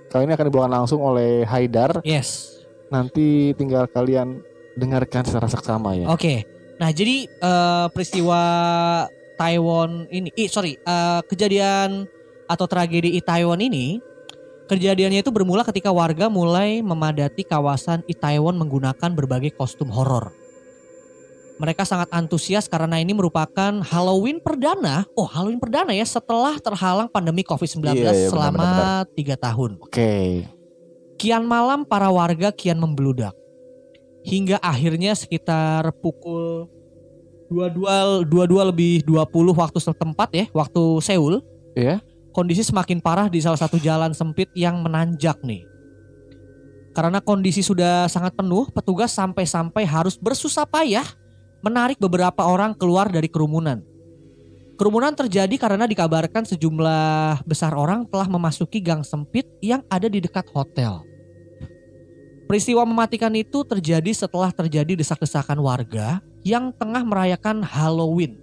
kali 0.07 0.23
ini 0.23 0.33
akan 0.33 0.45
dibawakan 0.47 0.73
langsung 0.73 1.03
oleh 1.03 1.43
Haidar 1.43 1.99
Yes. 2.07 2.63
nanti 2.87 3.51
tinggal 3.59 3.91
kalian 3.91 4.39
dengarkan 4.77 5.25
secara 5.25 5.49
seksama 5.49 5.97
ya 5.97 6.05
Oke. 6.07 6.45
Nah, 6.77 6.93
jadi 6.93 7.25
eh, 7.25 7.85
peristiwa 7.89 8.41
Taiwan 9.33 10.05
ini, 10.13 10.29
ih 10.37 10.45
sorry, 10.45 10.77
eh, 10.77 11.21
kejadian 11.25 12.05
atau 12.45 12.69
tragedi 12.69 13.17
Itaewon 13.17 13.57
ini, 13.65 13.97
kejadiannya 14.69 15.25
itu 15.25 15.33
bermula 15.33 15.65
ketika 15.65 15.89
warga 15.89 16.29
mulai 16.29 16.85
memadati 16.85 17.41
kawasan 17.41 18.05
Itaewon 18.05 18.61
menggunakan 18.61 19.09
berbagai 19.17 19.57
kostum 19.57 19.89
horor. 19.89 20.29
Mereka 21.57 21.89
sangat 21.89 22.13
antusias 22.13 22.69
karena 22.69 23.01
ini 23.01 23.17
merupakan 23.17 23.81
Halloween 23.81 24.37
perdana. 24.37 25.09
Oh, 25.17 25.25
Halloween 25.25 25.57
perdana 25.57 25.89
ya 25.89 26.05
setelah 26.05 26.53
terhalang 26.61 27.09
pandemi 27.09 27.41
COVID-19 27.41 27.97
Iya, 27.97 28.13
iya, 28.13 28.29
selama 28.29 29.01
tiga 29.17 29.33
tahun. 29.33 29.81
oke 29.81 30.45
Kian 31.17 31.49
malam 31.49 31.81
para 31.81 32.13
warga 32.13 32.53
kian 32.53 32.77
membeludak. 32.77 33.33
Hingga 34.27 34.59
akhirnya 34.59 35.15
sekitar 35.15 35.87
pukul 36.03 36.67
22 37.47 38.27
22 38.27 38.69
lebih 38.75 38.93
20 39.07 39.55
waktu 39.55 39.79
setempat 39.79 40.29
ya, 40.35 40.45
waktu 40.51 40.83
Seoul. 40.99 41.39
Iya. 41.79 42.03
Kondisi 42.35 42.61
semakin 42.67 42.99
parah 42.99 43.31
di 43.31 43.39
salah 43.39 43.55
satu 43.55 43.79
jalan 43.79 44.11
sempit 44.11 44.51
yang 44.51 44.83
menanjak 44.83 45.39
nih. 45.47 45.63
Karena 46.91 47.23
kondisi 47.23 47.63
sudah 47.63 48.11
sangat 48.11 48.35
penuh, 48.35 48.67
petugas 48.73 49.15
sampai-sampai 49.15 49.87
harus 49.87 50.19
bersusah 50.19 50.67
payah 50.67 51.07
menarik 51.63 51.95
beberapa 51.97 52.43
orang 52.43 52.75
keluar 52.75 53.07
dari 53.07 53.31
kerumunan. 53.31 53.79
Kerumunan 54.77 55.15
terjadi 55.15 55.55
karena 55.57 55.89
dikabarkan 55.89 56.45
sejumlah 56.45 57.47
besar 57.47 57.73
orang 57.73 58.05
telah 58.11 58.29
memasuki 58.29 58.77
gang 58.83 59.01
sempit 59.01 59.47
yang 59.63 59.81
ada 59.89 60.05
di 60.05 60.21
dekat 60.21 60.45
hotel. 60.53 61.06
Peristiwa 62.47 62.87
mematikan 62.87 63.35
itu 63.35 63.59
terjadi 63.67 64.07
setelah 64.15 64.55
terjadi 64.55 64.95
desak-desakan 64.95 65.59
warga 65.59 66.23
yang 66.47 66.71
tengah 66.71 67.03
merayakan 67.03 67.59
Halloween. 67.59 68.39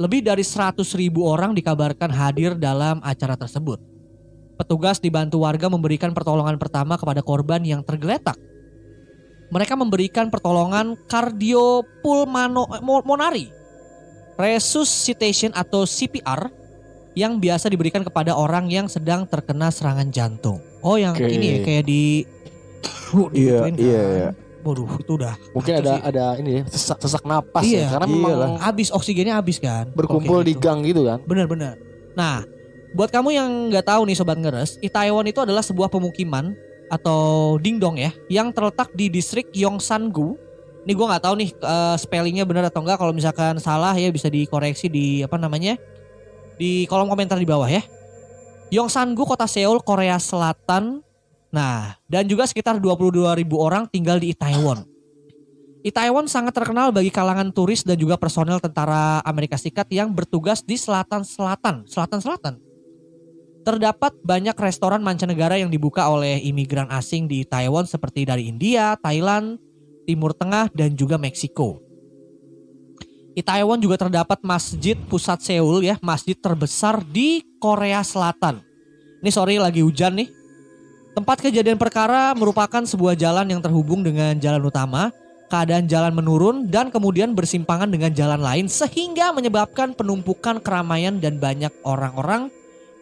Lebih 0.00 0.24
dari 0.24 0.40
100 0.40 0.80
ribu 0.96 1.28
orang 1.28 1.52
dikabarkan 1.52 2.08
hadir 2.08 2.56
dalam 2.56 2.96
acara 3.04 3.36
tersebut. 3.36 3.76
Petugas 4.56 5.04
dibantu 5.04 5.44
warga 5.44 5.68
memberikan 5.68 6.16
pertolongan 6.16 6.56
pertama 6.56 6.96
kepada 6.96 7.20
korban 7.20 7.60
yang 7.60 7.84
tergeletak. 7.84 8.40
Mereka 9.52 9.76
memberikan 9.76 10.32
pertolongan 10.32 10.96
kardiopulmonari, 11.04 13.52
resuscitation 14.40 15.52
atau 15.52 15.84
CPR 15.84 16.48
yang 17.12 17.36
biasa 17.36 17.68
diberikan 17.68 18.00
kepada 18.00 18.32
orang 18.32 18.72
yang 18.72 18.88
sedang 18.88 19.28
terkena 19.28 19.68
serangan 19.68 20.08
jantung. 20.08 20.64
Oh, 20.80 20.96
yang 20.96 21.12
Oke. 21.12 21.28
ini 21.28 21.60
ya 21.60 21.62
kayak 21.66 21.84
di 21.84 22.24
Iya, 22.80 23.66
digituin 23.66 23.74
iya, 23.76 23.98
kan. 23.98 24.10
iya. 24.14 24.30
Waduh, 24.60 24.92
itu 25.00 25.12
udah 25.16 25.34
Mungkin 25.56 25.72
ada 25.80 25.92
sih. 25.96 26.00
ada 26.04 26.24
ini 26.36 26.50
ya, 26.52 26.62
sesak 26.68 26.98
sesak 27.00 27.24
napas 27.24 27.64
Iya, 27.64 27.80
ya 27.80 27.86
karena 27.96 28.06
iyalah. 28.06 28.28
memang 28.28 28.52
habis 28.60 28.88
oksigennya 28.92 29.34
habis 29.40 29.56
kan. 29.56 29.88
berkumpul 29.96 30.44
di 30.44 30.52
gitu. 30.52 30.60
gang 30.60 30.84
gitu 30.84 31.08
kan. 31.08 31.18
Benar-benar. 31.24 31.80
Nah, 32.12 32.44
buat 32.92 33.08
kamu 33.08 33.28
yang 33.32 33.48
nggak 33.72 33.88
tahu 33.88 34.04
nih 34.04 34.16
sobat 34.20 34.36
ngeres, 34.36 34.76
Itaewon 34.78 35.24
itu 35.26 35.40
adalah 35.40 35.64
sebuah 35.64 35.88
pemukiman 35.88 36.52
atau 36.92 37.56
dingdong 37.56 37.96
ya, 37.96 38.12
yang 38.28 38.52
terletak 38.52 38.92
di 38.92 39.08
distrik 39.08 39.48
Yongsan-gu. 39.56 40.36
Ini 40.84 40.92
gue 40.92 41.06
nggak 41.08 41.24
tahu 41.24 41.34
nih 41.40 41.50
eh, 41.56 41.96
spellingnya 41.96 42.44
benar 42.44 42.68
atau 42.68 42.84
enggak. 42.84 43.00
Kalau 43.00 43.16
misalkan 43.16 43.56
salah 43.58 43.96
ya 43.96 44.12
bisa 44.12 44.28
dikoreksi 44.28 44.92
di 44.92 45.24
apa 45.24 45.40
namanya 45.40 45.80
di 46.60 46.84
kolom 46.84 47.08
komentar 47.08 47.40
di 47.40 47.48
bawah 47.48 47.68
ya. 47.68 47.80
Yongsan-gu 48.68 49.24
kota 49.24 49.48
Seoul 49.48 49.80
Korea 49.80 50.20
Selatan. 50.20 51.00
Nah, 51.50 51.98
dan 52.06 52.30
juga 52.30 52.46
sekitar 52.46 52.78
22 52.78 53.34
ribu 53.34 53.58
orang 53.58 53.90
tinggal 53.90 54.22
di 54.22 54.30
Itaewon. 54.30 54.86
Itaewon 55.80 56.28
sangat 56.28 56.54
terkenal 56.54 56.92
bagi 56.92 57.08
kalangan 57.08 57.50
turis 57.50 57.82
dan 57.82 57.96
juga 57.96 58.20
personel 58.20 58.60
tentara 58.60 59.24
Amerika 59.24 59.56
Serikat 59.56 59.88
yang 59.88 60.12
bertugas 60.12 60.60
di 60.60 60.76
selatan-selatan, 60.76 61.88
selatan-selatan. 61.88 62.60
Terdapat 63.64 64.12
banyak 64.20 64.56
restoran 64.56 65.00
mancanegara 65.00 65.56
yang 65.56 65.72
dibuka 65.72 66.06
oleh 66.08 66.40
imigran 66.44 66.88
asing 66.92 67.28
di 67.28 67.44
Taiwan 67.44 67.88
seperti 67.88 68.28
dari 68.28 68.48
India, 68.48 68.96
Thailand, 69.00 69.56
Timur 70.04 70.36
Tengah, 70.36 70.68
dan 70.72 70.96
juga 70.96 71.16
Meksiko. 71.16 71.90
Taiwan 73.42 73.80
juga 73.80 73.96
terdapat 73.96 74.40
masjid 74.44 74.96
pusat 75.08 75.40
Seoul 75.40 75.84
ya, 75.84 75.96
masjid 76.04 76.36
terbesar 76.36 77.00
di 77.04 77.40
Korea 77.56 78.04
Selatan. 78.04 78.60
Ini 79.20 79.30
sorry 79.32 79.56
lagi 79.60 79.84
hujan 79.84 80.16
nih. 80.16 80.28
Tempat 81.20 81.44
kejadian 81.44 81.76
perkara 81.76 82.32
merupakan 82.32 82.80
sebuah 82.80 83.12
jalan 83.12 83.44
yang 83.44 83.60
terhubung 83.60 84.00
dengan 84.00 84.32
jalan 84.40 84.64
utama 84.64 85.12
keadaan 85.52 85.84
jalan 85.84 86.16
menurun 86.16 86.64
dan 86.64 86.88
kemudian 86.88 87.36
bersimpangan 87.36 87.92
dengan 87.92 88.08
jalan 88.08 88.40
lain 88.40 88.72
sehingga 88.72 89.28
menyebabkan 89.28 89.92
penumpukan 89.92 90.64
keramaian 90.64 91.20
dan 91.20 91.36
banyak 91.36 91.68
orang-orang 91.84 92.48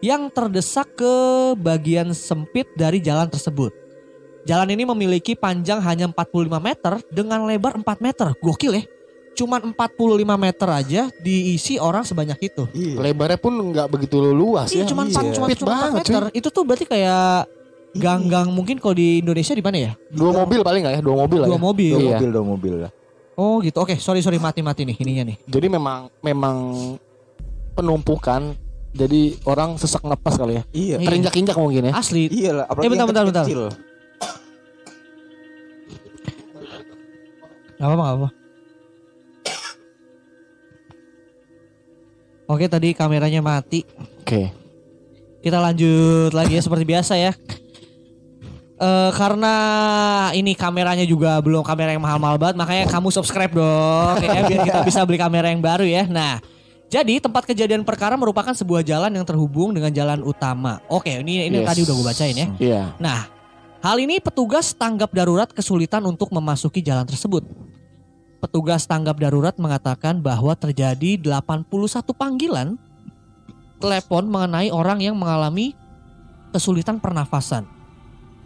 yang 0.03 0.35
terdesak 0.35 0.99
ke 0.99 1.15
bagian 1.63 2.11
sempit 2.11 2.67
dari 2.75 2.99
jalan 2.99 3.31
tersebut. 3.31 3.71
Jalan 4.51 4.75
ini 4.75 4.83
memiliki 4.83 5.39
panjang 5.39 5.79
hanya 5.79 6.11
45 6.11 6.59
meter 6.59 6.99
dengan 7.15 7.47
lebar 7.47 7.79
4 7.79 8.03
meter. 8.03 8.35
Gokil 8.43 8.83
ya. 8.83 8.85
Cuman 9.39 9.71
45 9.71 10.35
meter 10.35 10.69
aja 10.75 11.03
diisi 11.23 11.79
orang 11.79 12.03
sebanyak 12.03 12.51
itu. 12.51 12.67
Iya. 12.75 12.99
Lebarnya 12.99 13.39
pun 13.39 13.55
nggak 13.55 13.87
begitu 13.95 14.19
luas 14.35 14.75
Iya, 14.75 14.83
ya. 14.83 14.91
cuman 14.91 15.07
iya. 15.07 15.15
empat- 15.15 15.35
cuma, 15.39 15.47
Sempit 15.47 15.59
cuma 15.63 15.71
4 15.71 15.79
banget, 15.79 16.03
meter. 16.03 16.23
Itu 16.35 16.49
tuh 16.51 16.67
berarti 16.67 16.83
kayak 16.91 17.58
gang-gang 17.93 18.49
mungkin 18.49 18.77
kalau 18.77 18.93
di 18.93 19.21
Indonesia 19.21 19.53
di 19.53 19.63
mana 19.63 19.79
ya? 19.79 19.93
Dua 20.09 20.33
mobil 20.35 20.61
paling 20.61 20.81
nggak 20.83 20.95
ya? 20.97 21.01
Dua 21.01 21.17
mobil 21.17 21.39
lah 21.39 21.49
Dua 21.49 21.57
ya. 21.57 21.63
mobil. 21.63 21.91
Dua 21.91 22.01
Iya. 22.01 22.11
mobil, 22.13 22.29
dua 22.31 22.45
mobil 22.47 22.75
lah. 22.79 22.91
Oh 23.35 23.57
gitu. 23.59 23.79
Oke, 23.79 23.95
sorry 23.97 24.19
sorry 24.19 24.37
mati-mati 24.37 24.83
nih 24.83 24.97
ininya 24.99 25.25
nih. 25.25 25.37
Jadi 25.45 25.67
memang 25.69 26.11
memang 26.21 26.57
penumpukan 27.73 28.53
jadi 28.91 29.21
orang 29.45 29.77
sesak 29.77 30.03
napas 30.03 30.35
kali 30.35 30.59
ya. 30.59 30.63
Iya. 30.71 30.97
Iya. 30.97 31.07
Terinjak-injak 31.07 31.57
mungkin 31.57 31.83
ya. 31.87 31.93
Asli. 31.95 32.27
Iya 32.29 32.51
lah, 32.53 32.65
Eh, 32.69 32.89
bentar, 32.89 33.07
bentar, 33.07 33.25
bentar. 33.25 33.45
kecil. 33.47 33.71
Gak 37.75 37.87
apa-apa, 37.87 38.03
gak 38.03 38.17
apa. 38.17 38.29
Oke 42.49 42.65
tadi 42.67 42.91
kameranya 42.91 43.39
mati. 43.39 43.85
Oke. 44.19 44.51
Kita 45.39 45.61
lanjut 45.61 46.33
lagi 46.33 46.57
ya 46.57 46.63
seperti 46.65 46.83
biasa 46.83 47.15
ya. 47.15 47.33
Eh 48.79 49.11
karena 49.19 49.55
ini 50.39 50.55
kameranya 50.55 51.03
juga 51.03 51.43
belum 51.43 51.67
kamera 51.67 51.91
yang 51.91 52.03
mahal-mahal 52.03 52.39
banget, 52.39 52.55
makanya 52.63 52.85
kamu 52.87 53.11
subscribe 53.11 53.51
dong 53.51 54.23
ya 54.23 54.47
biar 54.47 54.61
kita 54.63 54.81
bisa 54.87 55.03
beli 55.03 55.19
kamera 55.19 55.51
yang 55.51 55.59
baru 55.59 55.83
ya. 55.83 56.07
Nah, 56.07 56.39
jadi 56.87 57.19
tempat 57.19 57.43
kejadian 57.43 57.83
perkara 57.83 58.15
merupakan 58.15 58.55
sebuah 58.55 58.87
jalan 58.87 59.11
yang 59.11 59.27
terhubung 59.27 59.75
dengan 59.75 59.91
jalan 59.91 60.23
utama. 60.23 60.79
Oke, 60.87 61.11
ini 61.11 61.51
ini 61.51 61.59
Yes. 61.59 61.67
tadi 61.67 61.81
udah 61.91 61.95
gue 61.99 62.07
bacain 62.07 62.37
ya. 62.39 62.49
Iya. 62.55 62.83
Nah, 63.03 63.27
hal 63.83 63.99
ini 63.99 64.23
petugas 64.23 64.71
tanggap 64.71 65.11
darurat 65.11 65.51
kesulitan 65.51 66.07
untuk 66.07 66.31
memasuki 66.31 66.79
jalan 66.79 67.03
tersebut. 67.03 67.43
Petugas 68.39 68.87
tanggap 68.87 69.19
darurat 69.19 69.59
mengatakan 69.59 70.23
bahwa 70.23 70.55
terjadi 70.55 71.19
81 71.19 72.15
panggilan 72.15 72.79
telepon 73.83 74.31
mengenai 74.31 74.71
orang 74.71 75.03
yang 75.03 75.19
mengalami 75.19 75.75
kesulitan 76.55 77.03
pernafasan. 77.03 77.78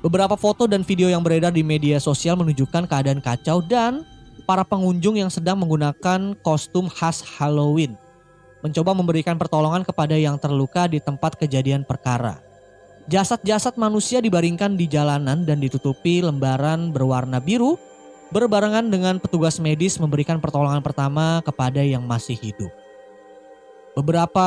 Beberapa 0.03 0.35
foto 0.35 0.67
dan 0.67 0.83
video 0.83 1.07
yang 1.07 1.23
beredar 1.23 1.55
di 1.55 1.63
media 1.63 2.03
sosial 2.03 2.35
menunjukkan 2.35 2.91
keadaan 2.91 3.23
kacau 3.23 3.63
dan 3.63 4.03
para 4.51 4.67
pengunjung 4.67 5.15
yang 5.15 5.31
sedang 5.31 5.63
menggunakan 5.63 6.35
kostum 6.43 6.91
khas 6.91 7.23
Halloween 7.23 7.95
mencoba 8.67 8.99
memberikan 8.99 9.39
pertolongan 9.39 9.87
kepada 9.87 10.19
yang 10.19 10.43
terluka 10.43 10.91
di 10.91 10.99
tempat 10.99 11.39
kejadian 11.39 11.87
perkara. 11.87 12.43
Jasad-jasad 13.07 13.79
manusia 13.79 14.19
dibaringkan 14.19 14.75
di 14.75 14.91
jalanan 14.91 15.47
dan 15.47 15.63
ditutupi 15.63 16.19
lembaran 16.19 16.91
berwarna 16.91 17.39
biru 17.39 17.79
berbarengan 18.35 18.91
dengan 18.91 19.23
petugas 19.23 19.63
medis 19.63 20.03
memberikan 20.03 20.43
pertolongan 20.43 20.83
pertama 20.83 21.39
kepada 21.47 21.79
yang 21.79 22.03
masih 22.03 22.35
hidup. 22.35 22.75
Beberapa 23.93 24.47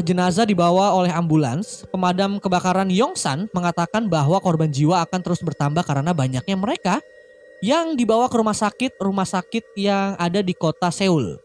jenazah 0.00 0.48
dibawa 0.48 0.96
oleh 0.96 1.12
ambulans. 1.12 1.84
Pemadam 1.92 2.40
kebakaran 2.40 2.88
Yongsan 2.88 3.52
mengatakan 3.52 4.08
bahwa 4.08 4.40
korban 4.40 4.72
jiwa 4.72 5.04
akan 5.04 5.20
terus 5.20 5.44
bertambah 5.44 5.84
karena 5.84 6.16
banyaknya 6.16 6.56
mereka 6.56 6.96
yang 7.60 7.92
dibawa 7.92 8.32
ke 8.32 8.36
rumah 8.40 8.56
sakit 8.56 8.96
rumah 8.96 9.28
sakit 9.28 9.76
yang 9.76 10.16
ada 10.16 10.40
di 10.40 10.56
kota 10.56 10.88
Seoul. 10.88 11.36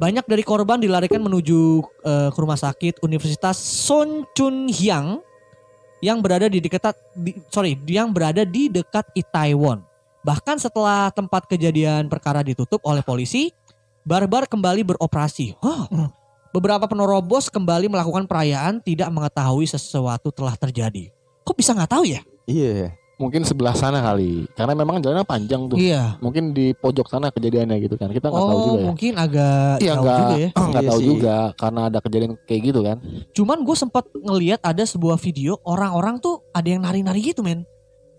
Banyak 0.00 0.24
dari 0.24 0.40
korban 0.40 0.80
dilarikan 0.80 1.20
menuju 1.20 1.84
eh, 2.08 2.28
ke 2.32 2.38
rumah 2.40 2.56
sakit 2.56 3.04
Universitas 3.04 3.60
Son 3.60 4.24
Chun 4.32 4.72
Hyang 4.72 5.20
yang 6.00 6.24
berada 6.24 6.48
di 6.48 6.56
dekat 6.56 6.96
di, 7.12 7.36
sorry 7.52 7.76
yang 7.84 8.08
berada 8.16 8.48
di 8.48 8.72
dekat 8.72 9.04
Itaewon. 9.12 9.84
Bahkan 10.24 10.56
setelah 10.56 11.12
tempat 11.12 11.44
kejadian 11.44 12.08
perkara 12.08 12.40
ditutup 12.40 12.80
oleh 12.88 13.04
polisi, 13.04 13.52
barbar 14.08 14.48
kembali 14.48 14.88
beroperasi. 14.88 15.60
Hah. 15.60 16.19
Beberapa 16.50 16.90
penerobos 16.90 17.46
kembali 17.46 17.86
melakukan 17.86 18.26
perayaan 18.26 18.82
tidak 18.82 19.06
mengetahui 19.14 19.70
sesuatu 19.70 20.34
telah 20.34 20.58
terjadi. 20.58 21.06
Kok 21.46 21.54
bisa 21.54 21.70
nggak 21.70 21.90
tahu 21.94 22.04
ya? 22.10 22.26
Iya. 22.42 22.90
Mungkin 23.22 23.46
sebelah 23.46 23.76
sana 23.76 24.02
kali. 24.02 24.50
Karena 24.58 24.74
memang 24.74 24.98
jalannya 24.98 25.22
panjang 25.22 25.70
tuh. 25.70 25.78
Iya. 25.78 26.18
Mungkin 26.18 26.50
di 26.50 26.74
pojok 26.74 27.06
sana 27.06 27.30
kejadiannya 27.30 27.78
gitu 27.86 27.94
kan. 27.94 28.10
Kita 28.10 28.34
nggak 28.34 28.42
tahu 28.42 28.58
Oh 28.58 28.64
juga 28.66 28.78
ya. 28.82 28.86
mungkin 28.90 29.12
agak 29.14 29.74
Iya 29.78 29.92
jauh 29.94 30.02
nggak 30.02 30.18
juga 30.18 30.34
ya. 30.34 30.48
nggak 30.74 30.82
Iya 30.82 30.90
tahu 30.90 30.98
sih. 30.98 31.06
juga 31.06 31.36
karena 31.54 31.80
ada 31.86 31.98
kejadian 32.02 32.32
kayak 32.50 32.62
gitu 32.66 32.80
kan. 32.82 32.96
Cuman 33.30 33.58
gue 33.62 33.76
sempat 33.78 34.04
ngelihat 34.10 34.60
ada 34.66 34.82
sebuah 34.82 35.16
video 35.22 35.54
orang-orang 35.62 36.18
tuh 36.18 36.42
ada 36.50 36.66
yang 36.66 36.82
nari-nari 36.82 37.30
gitu 37.30 37.46
men. 37.46 37.62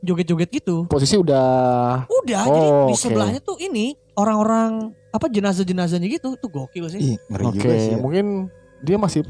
Joget-joget 0.01 0.49
gitu. 0.49 0.85
Posisi 0.85 1.13
udah 1.13 2.03
Udah 2.09 2.41
Oh, 2.43 2.53
jadi 2.53 2.69
di 2.89 2.95
sebelahnya 2.95 3.39
tuh 3.39 3.57
ini 3.57 3.93
orang-orang 4.13 4.89
apa 5.09 5.25
jenazah-jenazahnya 5.25 6.09
gitu. 6.09 6.33
Itu 6.33 6.47
gokil 6.47 6.89
sih. 6.89 7.15
Oke. 7.27 7.55
juga 7.55 7.75
sih. 7.75 7.93
ya. 7.93 7.97
Mungkin 7.97 8.49
dia 8.81 8.97
masih 8.97 9.21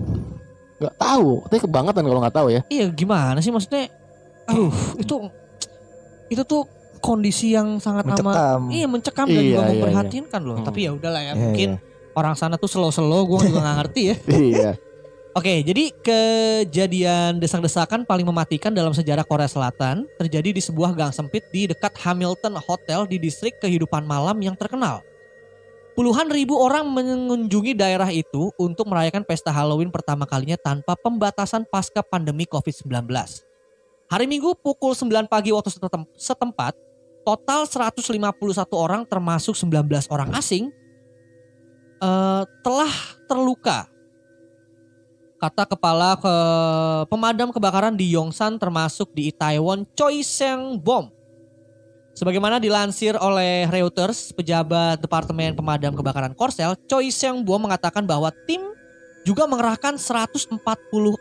nggak 0.80 0.96
tahu. 0.96 1.44
Tapi 1.46 1.58
kebangetan 1.60 2.04
kalau 2.04 2.20
nggak 2.20 2.36
tahu 2.36 2.48
ya. 2.50 2.62
Iya 2.68 2.88
gimana 2.88 3.40
sih 3.40 3.52
maksudnya? 3.52 3.92
Aduh 4.48 4.72
itu 4.96 5.16
itu 6.28 6.42
tuh 6.42 6.64
kondisi 6.98 7.52
yang 7.52 7.76
sangat 7.78 8.06
amat 8.08 8.22
Mencekam. 8.22 8.62
iya 8.70 8.86
mencekam 8.86 9.26
dan 9.26 9.36
Iya, 9.36 9.42
juga 9.44 9.60
iya, 9.60 9.68
memprihatinkan 9.76 10.42
loh. 10.42 10.58
Hmm. 10.62 10.66
Tapi 10.66 10.80
ya 10.86 10.92
udahlah 10.94 11.22
ya 11.22 11.28
Iya, 11.28 11.34
mungkin 11.36 11.70
iya. 11.76 12.14
orang 12.14 12.36
sana 12.36 12.56
tuh 12.56 12.70
slow-slow 12.70 13.28
gue 13.28 13.50
juga 13.50 13.60
nggak 13.60 13.78
ngerti 13.82 14.02
ya. 14.02 14.16
iya. 14.54 14.70
Oke, 15.32 15.64
jadi 15.64 15.96
kejadian 16.04 17.40
desak-desakan 17.40 18.04
paling 18.04 18.28
mematikan 18.28 18.68
dalam 18.76 18.92
sejarah 18.92 19.24
Korea 19.24 19.48
Selatan 19.48 20.04
terjadi 20.20 20.52
di 20.52 20.60
sebuah 20.60 20.92
gang 20.92 21.16
sempit 21.16 21.48
di 21.56 21.72
dekat 21.72 21.96
Hamilton 22.04 22.60
Hotel 22.60 23.08
di 23.08 23.16
distrik 23.16 23.56
kehidupan 23.64 24.04
malam 24.04 24.36
yang 24.44 24.60
terkenal. 24.60 25.00
Puluhan 25.96 26.28
ribu 26.28 26.60
orang 26.60 26.84
mengunjungi 26.84 27.72
daerah 27.80 28.12
itu 28.12 28.52
untuk 28.60 28.92
merayakan 28.92 29.24
pesta 29.24 29.56
Halloween 29.56 29.88
pertama 29.88 30.28
kalinya 30.28 30.60
tanpa 30.60 31.00
pembatasan 31.00 31.64
pasca 31.64 32.04
pandemi 32.04 32.44
COVID-19. 32.44 33.08
Hari 34.12 34.26
Minggu 34.28 34.52
pukul 34.60 34.92
9 34.92 35.32
pagi 35.32 35.56
waktu 35.56 35.72
setem- 35.72 36.12
setempat, 36.20 36.76
total 37.24 37.64
151 37.64 38.20
orang 38.76 39.08
termasuk 39.08 39.56
19 39.56 40.12
orang 40.12 40.36
asing 40.36 40.76
eh, 42.04 42.44
telah 42.68 42.92
terluka 43.32 43.88
kata 45.42 45.66
kepala 45.66 46.14
ke 46.22 46.36
pemadam 47.10 47.50
kebakaran 47.50 47.98
di 47.98 48.14
Yongsan 48.14 48.62
termasuk 48.62 49.10
di 49.18 49.34
Itaewon 49.34 49.90
Choi 49.98 50.22
Seng 50.22 50.78
Bom. 50.78 51.10
Sebagaimana 52.14 52.62
dilansir 52.62 53.18
oleh 53.18 53.66
Reuters, 53.66 54.30
pejabat 54.38 55.02
Departemen 55.02 55.58
Pemadam 55.58 55.98
Kebakaran 55.98 56.38
Korsel, 56.38 56.78
Choi 56.86 57.10
Seng 57.10 57.42
Bom 57.42 57.66
mengatakan 57.66 58.06
bahwa 58.06 58.30
tim 58.46 58.62
juga 59.26 59.50
mengerahkan 59.50 59.98
140 59.98 60.62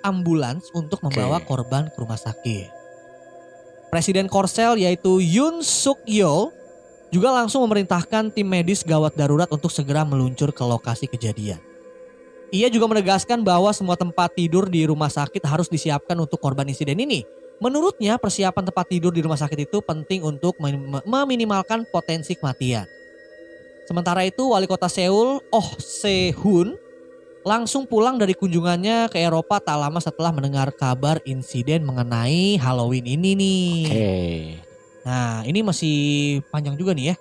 ambulans 0.04 0.68
untuk 0.76 1.00
membawa 1.00 1.40
Oke. 1.40 1.48
korban 1.48 1.88
ke 1.88 1.96
rumah 1.96 2.20
sakit. 2.20 2.68
Presiden 3.88 4.28
Korsel 4.28 4.84
yaitu 4.84 5.24
Yoon 5.24 5.64
Suk 5.64 6.04
Yeol 6.04 6.52
juga 7.08 7.32
langsung 7.32 7.64
memerintahkan 7.64 8.36
tim 8.36 8.44
medis 8.44 8.84
gawat 8.84 9.16
darurat 9.16 9.48
untuk 9.48 9.72
segera 9.72 10.04
meluncur 10.04 10.52
ke 10.52 10.60
lokasi 10.60 11.08
kejadian. 11.08 11.69
Ia 12.50 12.66
juga 12.66 12.90
menegaskan 12.90 13.46
bahwa 13.46 13.70
semua 13.70 13.94
tempat 13.94 14.34
tidur 14.34 14.66
di 14.66 14.82
rumah 14.82 15.06
sakit 15.06 15.46
harus 15.46 15.70
disiapkan 15.70 16.18
untuk 16.18 16.42
korban 16.42 16.66
insiden 16.66 16.98
ini. 16.98 17.22
Menurutnya 17.62 18.18
persiapan 18.18 18.66
tempat 18.66 18.90
tidur 18.90 19.14
di 19.14 19.22
rumah 19.22 19.38
sakit 19.38 19.70
itu 19.70 19.78
penting 19.78 20.26
untuk 20.26 20.58
mem- 20.58 21.04
meminimalkan 21.06 21.86
potensi 21.86 22.34
kematian. 22.34 22.88
Sementara 23.86 24.26
itu 24.26 24.50
wali 24.50 24.66
kota 24.66 24.90
Seoul 24.90 25.42
Oh 25.50 25.68
Se-hun 25.78 26.74
langsung 27.46 27.86
pulang 27.88 28.18
dari 28.18 28.34
kunjungannya 28.36 29.08
ke 29.08 29.18
Eropa 29.20 29.62
tak 29.62 29.78
lama 29.80 29.98
setelah 30.02 30.34
mendengar 30.34 30.74
kabar 30.74 31.22
insiden 31.24 31.86
mengenai 31.86 32.58
Halloween 32.58 33.06
ini 33.06 33.30
nih. 33.38 33.74
Oke. 33.86 34.14
Nah, 35.00 35.40
ini 35.48 35.64
masih 35.64 35.96
panjang 36.52 36.76
juga 36.76 36.92
nih 36.92 37.12
ya. 37.12 37.16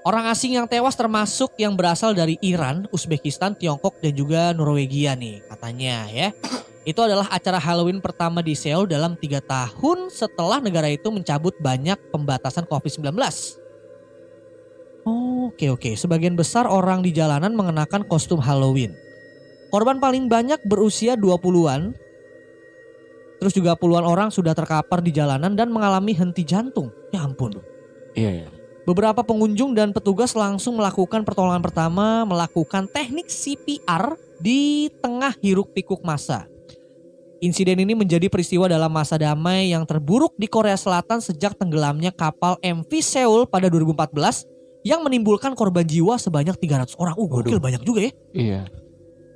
Orang 0.00 0.24
asing 0.32 0.56
yang 0.56 0.64
tewas 0.64 0.96
termasuk 0.96 1.52
yang 1.60 1.76
berasal 1.76 2.16
dari 2.16 2.40
Iran, 2.40 2.88
Uzbekistan, 2.88 3.52
Tiongkok 3.52 4.00
dan 4.00 4.16
juga 4.16 4.56
Norwegia 4.56 5.12
nih 5.12 5.44
katanya 5.44 6.08
ya. 6.08 6.32
Itu 6.88 7.04
adalah 7.04 7.28
acara 7.28 7.60
Halloween 7.60 8.00
pertama 8.00 8.40
di 8.40 8.56
Seoul 8.56 8.88
dalam 8.88 9.12
tiga 9.20 9.44
tahun 9.44 10.08
setelah 10.08 10.64
negara 10.64 10.88
itu 10.88 11.12
mencabut 11.12 11.52
banyak 11.60 12.00
pembatasan 12.08 12.64
COVID-19. 12.64 13.12
Oke 15.04 15.68
oke, 15.68 15.92
sebagian 15.92 16.32
besar 16.32 16.64
orang 16.64 17.04
di 17.04 17.12
jalanan 17.12 17.52
mengenakan 17.52 18.00
kostum 18.08 18.40
Halloween. 18.40 18.96
Korban 19.68 20.00
paling 20.00 20.32
banyak 20.32 20.64
berusia 20.64 21.12
20-an. 21.12 21.92
Terus 23.36 23.52
juga 23.52 23.76
puluhan 23.76 24.04
orang 24.04 24.32
sudah 24.32 24.56
terkapar 24.56 25.04
di 25.04 25.12
jalanan 25.12 25.52
dan 25.52 25.68
mengalami 25.68 26.16
henti 26.16 26.44
jantung. 26.44 26.88
Ya 27.12 27.24
ampun. 27.24 27.56
Iya, 28.12 28.44
iya. 28.44 28.59
Beberapa 28.88 29.20
pengunjung 29.20 29.76
dan 29.76 29.92
petugas 29.92 30.32
langsung 30.32 30.80
melakukan 30.80 31.20
pertolongan 31.22 31.60
pertama, 31.60 32.24
melakukan 32.24 32.88
teknik 32.88 33.28
CPR 33.28 34.16
di 34.40 34.88
tengah 35.04 35.36
hiruk 35.44 35.76
pikuk 35.76 36.00
masa. 36.00 36.48
Insiden 37.40 37.80
ini 37.80 37.96
menjadi 37.96 38.28
peristiwa 38.28 38.68
dalam 38.68 38.92
masa 38.92 39.16
damai 39.16 39.72
yang 39.72 39.88
terburuk 39.88 40.36
di 40.36 40.44
Korea 40.44 40.76
Selatan 40.76 41.24
sejak 41.24 41.56
tenggelamnya 41.56 42.12
kapal 42.12 42.60
MV 42.60 42.90
Seoul 43.00 43.48
pada 43.48 43.72
2014 43.72 44.44
yang 44.84 45.00
menimbulkan 45.04 45.56
korban 45.56 45.84
jiwa 45.84 46.20
sebanyak 46.20 46.56
300 46.56 47.00
orang. 47.00 47.16
Uh, 47.16 47.28
gokil 47.28 47.60
banyak 47.60 47.80
juga 47.84 48.08
ya. 48.08 48.12
Iya. 48.36 48.60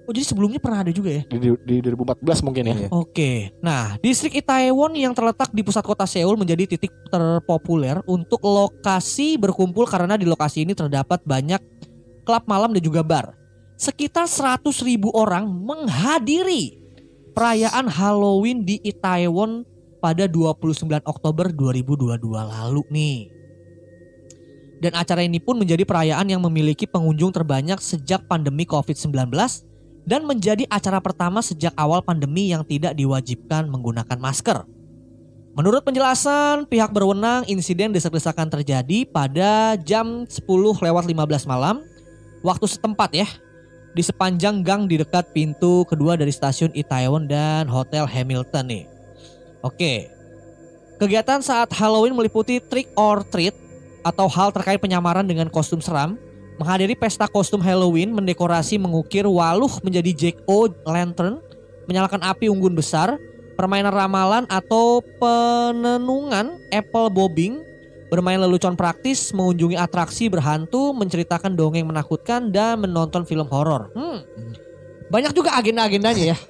Oh, 0.04 0.12
jadi 0.12 0.26
sebelumnya 0.28 0.60
pernah 0.60 0.84
ada 0.84 0.92
juga 0.92 1.08
ya? 1.08 1.22
Di, 1.24 1.48
di 1.64 1.74
2014 1.80 2.44
mungkin 2.44 2.62
ya. 2.68 2.74
Iya. 2.76 2.88
Oke, 2.92 3.56
nah 3.64 3.96
distrik 4.04 4.36
Itaewon 4.36 4.92
yang 5.00 5.16
terletak 5.16 5.48
di 5.48 5.64
pusat 5.64 5.80
kota 5.80 6.04
Seoul 6.04 6.36
menjadi 6.36 6.68
titik 6.76 6.92
terpopuler 7.08 8.04
untuk 8.04 8.44
lokasi 8.44 9.40
berkumpul 9.40 9.88
karena 9.88 10.20
di 10.20 10.28
lokasi 10.28 10.68
ini 10.68 10.76
terdapat 10.76 11.24
banyak 11.24 11.60
klub 12.28 12.44
malam 12.44 12.76
dan 12.76 12.84
juga 12.84 13.00
bar. 13.00 13.32
Sekitar 13.80 14.28
100 14.28 14.60
ribu 14.84 15.08
orang 15.16 15.48
menghadiri 15.48 16.76
perayaan 17.32 17.88
Halloween 17.88 18.62
di 18.62 18.76
Itaewon 18.84 19.64
pada 20.04 20.28
29 20.28 20.84
Oktober 21.08 21.48
2022 21.48 22.20
lalu 22.28 22.82
nih. 22.92 23.18
Dan 24.84 24.92
acara 25.00 25.24
ini 25.24 25.40
pun 25.40 25.56
menjadi 25.56 25.88
perayaan 25.88 26.28
yang 26.28 26.44
memiliki 26.44 26.84
pengunjung 26.84 27.32
terbanyak 27.32 27.80
sejak 27.80 28.28
pandemi 28.28 28.68
COVID-19 28.68 29.32
dan 30.04 30.28
menjadi 30.28 30.68
acara 30.68 31.00
pertama 31.00 31.40
sejak 31.40 31.72
awal 31.76 32.04
pandemi 32.04 32.52
yang 32.52 32.64
tidak 32.64 32.92
diwajibkan 32.92 33.68
menggunakan 33.68 34.16
masker. 34.20 34.64
Menurut 35.54 35.86
penjelasan 35.86 36.66
pihak 36.66 36.90
berwenang, 36.90 37.46
insiden 37.46 37.94
desak-desakan 37.94 38.50
terjadi 38.50 39.06
pada 39.06 39.78
jam 39.80 40.26
10 40.26 40.44
lewat 40.82 41.04
15 41.06 41.46
malam 41.46 41.80
waktu 42.42 42.66
setempat 42.66 43.10
ya 43.14 43.28
di 43.94 44.02
sepanjang 44.02 44.66
gang 44.66 44.90
di 44.90 44.98
dekat 44.98 45.30
pintu 45.30 45.86
kedua 45.86 46.18
dari 46.18 46.34
stasiun 46.34 46.74
Itaewon 46.74 47.30
dan 47.30 47.70
Hotel 47.70 48.04
Hamilton 48.04 48.66
nih. 48.66 48.84
Oke. 49.62 50.10
Kegiatan 50.98 51.38
saat 51.40 51.70
Halloween 51.70 52.18
meliputi 52.18 52.58
trick 52.58 52.90
or 52.98 53.22
treat 53.22 53.54
atau 54.02 54.26
hal 54.26 54.50
terkait 54.50 54.82
penyamaran 54.82 55.24
dengan 55.24 55.46
kostum 55.46 55.78
seram, 55.78 56.18
menghadiri 56.58 56.94
pesta 56.94 57.26
kostum 57.26 57.60
Halloween, 57.60 58.14
mendekorasi 58.14 58.78
mengukir 58.78 59.26
waluh 59.26 59.70
menjadi 59.82 60.10
Jack 60.14 60.36
O 60.46 60.70
Lantern, 60.86 61.42
menyalakan 61.90 62.22
api 62.22 62.46
unggun 62.50 62.74
besar, 62.78 63.18
permainan 63.58 63.94
ramalan 63.94 64.44
atau 64.46 65.02
penenungan 65.18 66.58
apple 66.70 67.10
bobbing, 67.10 67.62
bermain 68.10 68.38
lelucon 68.38 68.78
praktis, 68.78 69.34
mengunjungi 69.34 69.74
atraksi 69.78 70.30
berhantu, 70.30 70.94
menceritakan 70.94 71.58
dongeng 71.58 71.86
menakutkan 71.86 72.54
dan 72.54 72.82
menonton 72.82 73.26
film 73.26 73.46
horor. 73.50 73.90
Hmm. 73.94 74.22
Banyak 75.10 75.36
juga 75.36 75.54
agenda-agendanya 75.54 76.34
ya. 76.34 76.36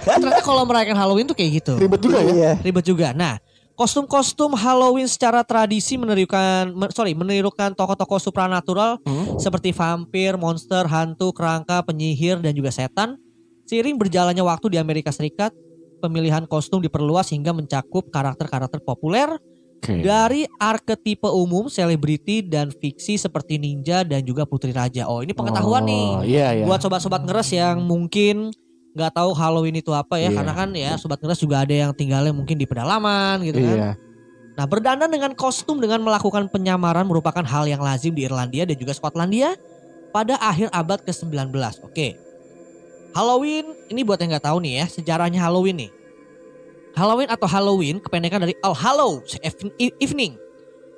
Ternyata 0.00 0.40
kalau 0.42 0.64
merayakan 0.64 0.96
Halloween 0.96 1.28
tuh 1.28 1.36
kayak 1.36 1.60
gitu 1.60 1.76
Ribet 1.76 2.00
juga 2.00 2.18
ya. 2.24 2.56
Ribet 2.60 2.84
juga. 2.88 3.12
Nah, 3.12 3.36
kostum-kostum 3.80 4.52
Halloween 4.52 5.08
secara 5.08 5.40
tradisi 5.40 5.96
menirukan 5.96 6.68
me- 6.68 6.92
sorry, 6.92 7.16
menirukan 7.16 7.72
tokoh-tokoh 7.72 8.20
supranatural 8.20 9.00
Hmm. 9.00 9.40
seperti 9.40 9.72
vampir, 9.72 10.36
monster, 10.36 10.84
hantu, 10.84 11.32
kerangka, 11.32 11.80
penyihir 11.80 12.36
dan 12.38 12.52
juga 12.52 12.68
setan. 12.68 13.16
Seiring 13.64 13.96
berjalannya 13.96 14.44
waktu 14.44 14.68
di 14.68 14.76
Amerika 14.76 15.08
Serikat, 15.08 15.56
pemilihan 15.98 16.44
kostum 16.44 16.84
diperluas 16.84 17.32
hingga 17.32 17.56
mencakup 17.56 18.12
karakter-karakter 18.12 18.84
populer 18.84 19.40
Oke. 19.80 20.04
dari 20.04 20.44
arketipe 20.60 21.32
umum, 21.32 21.72
selebriti 21.72 22.44
dan 22.44 22.68
fiksi 22.68 23.16
seperti 23.16 23.56
ninja 23.56 24.04
dan 24.04 24.20
juga 24.20 24.44
putri 24.44 24.76
raja. 24.76 25.08
Oh, 25.08 25.24
ini 25.24 25.32
pengetahuan 25.32 25.88
nih 25.88 26.08
Oh, 26.10 26.20
Iya, 26.20 26.46
iya. 26.52 26.64
buat 26.68 26.84
sobat-sobat 26.84 27.24
ngeres 27.24 27.48
yang 27.48 27.80
mungkin 27.80 28.52
nggak 28.90 29.12
tahu 29.14 29.30
Halloween 29.32 29.78
itu 29.78 29.94
apa 29.94 30.18
ya 30.18 30.28
Iya. 30.30 30.36
karena 30.42 30.52
kan 30.52 30.68
ya 30.74 30.92
sobat 30.98 31.22
ngeres 31.22 31.38
juga 31.38 31.62
ada 31.62 31.70
yang 31.70 31.94
tinggalnya 31.94 32.34
mungkin 32.34 32.58
di 32.58 32.66
pedalaman 32.66 33.38
gitu 33.46 33.62
kan. 33.62 33.76
Iya. 33.76 33.90
Nah, 34.58 34.66
berdandan 34.66 35.08
dengan 35.08 35.32
kostum 35.32 35.78
dengan 35.80 36.02
melakukan 36.02 36.50
penyamaran 36.50 37.06
merupakan 37.06 37.40
hal 37.46 37.64
yang 37.64 37.80
lazim 37.80 38.12
di 38.12 38.26
Irlandia 38.26 38.66
dan 38.66 38.76
juga 38.76 38.92
Skotlandia 38.92 39.54
pada 40.10 40.36
akhir 40.36 40.68
abad 40.74 41.00
ke-19. 41.00 41.54
Oke. 41.86 42.18
Halloween 43.10 43.66
ini 43.88 44.02
buat 44.02 44.18
yang 44.20 44.34
nggak 44.36 44.46
tahu 44.46 44.58
nih 44.62 44.82
ya, 44.82 44.84
sejarahnya 44.86 45.40
Halloween 45.42 45.86
nih. 45.86 45.90
Halloween 46.94 47.30
atau 47.30 47.46
Halloween 47.46 47.96
kependekan 48.02 48.42
dari 48.42 48.54
All 48.60 48.74
Hallows 48.74 49.38
Eve- 49.40 49.74
Evening 50.02 50.34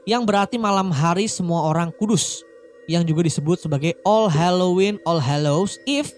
yang 0.09 0.24
berarti 0.24 0.57
malam 0.57 0.88
hari 0.88 1.28
semua 1.28 1.68
orang 1.68 1.92
kudus 1.94 2.40
yang 2.88 3.05
juga 3.05 3.22
disebut 3.22 3.61
sebagai 3.61 3.94
All 4.02 4.26
Halloween 4.26 4.96
All 5.05 5.20
Hallows 5.20 5.76
Eve 5.85 6.11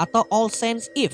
atau 0.00 0.24
All 0.32 0.48
Saints 0.48 0.88
Eve. 0.96 1.12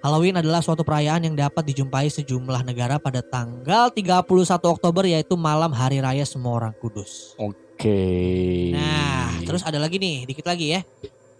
Halloween 0.00 0.36
adalah 0.36 0.60
suatu 0.60 0.84
perayaan 0.84 1.24
yang 1.28 1.36
dapat 1.36 1.64
dijumpai 1.64 2.12
sejumlah 2.12 2.64
negara 2.64 3.00
pada 3.00 3.24
tanggal 3.24 3.88
31 3.92 4.24
Oktober 4.60 5.04
yaitu 5.08 5.32
malam 5.36 5.72
hari 5.72 6.00
raya 6.00 6.24
semua 6.28 6.60
orang 6.60 6.76
kudus. 6.76 7.32
Oke. 7.40 8.72
Nah, 8.76 9.32
terus 9.48 9.64
ada 9.64 9.80
lagi 9.80 9.96
nih, 9.96 10.28
dikit 10.28 10.44
lagi 10.44 10.76
ya. 10.76 10.80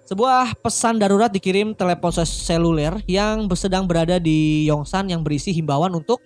Sebuah 0.05 0.57
pesan 0.61 1.01
darurat 1.01 1.33
dikirim 1.33 1.77
telepon 1.77 2.13
sel- 2.13 2.29
seluler 2.29 3.01
yang 3.05 3.49
sedang 3.57 3.89
berada 3.89 4.21
di 4.21 4.69
Yongsan 4.69 5.13
yang 5.13 5.21
berisi 5.25 5.53
himbauan 5.53 5.93
untuk 5.97 6.21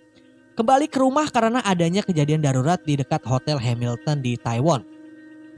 kembali 0.59 0.91
ke 0.91 0.99
rumah 0.99 1.27
karena 1.31 1.63
adanya 1.63 2.03
kejadian 2.03 2.43
darurat 2.43 2.79
di 2.83 2.99
dekat 2.99 3.23
Hotel 3.23 3.55
Hamilton 3.55 4.19
di 4.19 4.35
Taiwan. 4.35 4.83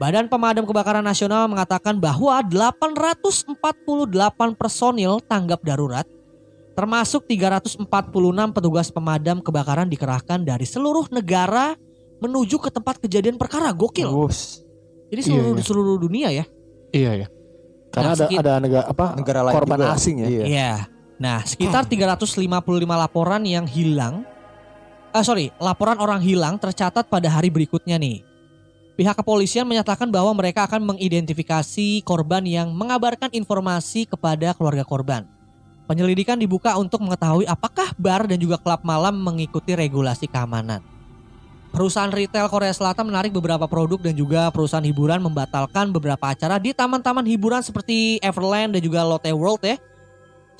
Badan 0.02 0.26
Pemadam 0.26 0.66
Kebakaran 0.66 1.06
Nasional 1.06 1.46
mengatakan 1.46 1.94
bahwa 1.94 2.42
848 2.42 3.54
personil 4.58 5.22
tanggap 5.22 5.62
darurat 5.62 6.02
termasuk 6.74 7.22
346 7.30 7.86
petugas 8.50 8.90
pemadam 8.90 9.38
kebakaran 9.38 9.86
dikerahkan 9.86 10.42
dari 10.42 10.66
seluruh 10.66 11.06
negara 11.14 11.78
menuju 12.18 12.58
ke 12.58 12.74
tempat 12.74 12.98
kejadian 12.98 13.38
perkara. 13.38 13.70
Gokil. 13.70 14.10
Jadi 15.06 15.22
seluruh 15.22 15.54
Iya, 15.54 15.62
iya. 15.62 15.66
seluruh 15.70 15.96
dunia 16.02 16.28
ya. 16.34 16.44
Iya 16.90 17.12
ya. 17.22 17.26
Karena 17.94 18.18
Nah, 18.18 18.26
ada 18.26 18.26
ada 18.26 18.52
negara 18.58 18.84
apa 18.90 19.06
Negara 19.14 19.40
lain 19.46 19.54
korban 19.54 19.78
juga. 19.86 19.94
asing 19.94 20.16
ya. 20.18 20.26
Iya. 20.26 20.44
Iya. 20.50 20.72
Nah, 21.22 21.38
sekitar 21.46 21.86
355 21.86 22.98
laporan 22.98 23.46
yang 23.46 23.70
hilang. 23.70 24.26
Ah 25.14 25.22
sorry, 25.22 25.54
laporan 25.62 26.02
orang 26.02 26.18
hilang 26.18 26.58
tercatat 26.58 27.06
pada 27.06 27.30
hari 27.30 27.54
berikutnya 27.54 28.02
nih. 28.02 28.31
Pihak 28.92 29.16
kepolisian 29.16 29.64
menyatakan 29.64 30.12
bahwa 30.12 30.36
mereka 30.36 30.68
akan 30.68 30.84
mengidentifikasi 30.94 32.04
korban 32.04 32.44
yang 32.44 32.76
mengabarkan 32.76 33.32
informasi 33.32 34.04
kepada 34.04 34.52
keluarga 34.52 34.84
korban. 34.84 35.24
Penyelidikan 35.88 36.36
dibuka 36.36 36.76
untuk 36.76 37.00
mengetahui 37.00 37.48
apakah 37.48 37.96
bar 37.96 38.28
dan 38.28 38.36
juga 38.36 38.60
klub 38.60 38.84
malam 38.84 39.16
mengikuti 39.16 39.72
regulasi 39.72 40.28
keamanan. 40.28 40.84
Perusahaan 41.72 42.12
retail 42.12 42.52
Korea 42.52 42.68
Selatan 42.68 43.08
menarik 43.08 43.32
beberapa 43.32 43.64
produk 43.64 43.96
dan 43.96 44.12
juga 44.12 44.52
perusahaan 44.52 44.84
hiburan 44.84 45.24
membatalkan 45.24 45.88
beberapa 45.88 46.28
acara 46.28 46.60
di 46.60 46.76
taman-taman 46.76 47.24
hiburan 47.24 47.64
seperti 47.64 48.20
Everland 48.20 48.76
dan 48.76 48.84
juga 48.84 49.00
Lotte 49.08 49.32
World 49.32 49.64
ya. 49.64 49.80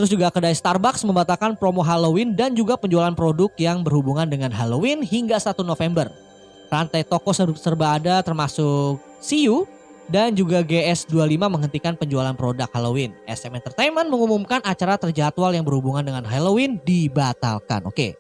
Terus 0.01 0.09
juga 0.09 0.33
kedai 0.33 0.57
Starbucks 0.57 1.05
membatalkan 1.05 1.53
promo 1.61 1.85
Halloween 1.85 2.33
dan 2.33 2.57
juga 2.57 2.81
penjualan 2.81 3.13
produk 3.13 3.53
yang 3.61 3.85
berhubungan 3.85 4.25
dengan 4.25 4.49
Halloween 4.49 5.05
hingga 5.05 5.37
1 5.37 5.61
November. 5.69 6.32
Rantai 6.73 7.05
toko 7.05 7.37
ser- 7.37 7.53
serba 7.61 8.01
ada 8.01 8.25
termasuk 8.25 8.97
CU 9.21 9.69
dan 10.09 10.33
juga 10.33 10.65
GS25 10.65 11.13
menghentikan 11.37 11.93
penjualan 11.93 12.33
produk 12.33 12.65
Halloween. 12.73 13.13
SM 13.29 13.53
Entertainment 13.53 14.09
mengumumkan 14.09 14.65
acara 14.65 14.97
terjadwal 14.97 15.53
yang 15.53 15.69
berhubungan 15.69 16.01
dengan 16.01 16.25
Halloween 16.25 16.81
dibatalkan. 16.81 17.85
Oke. 17.85 18.17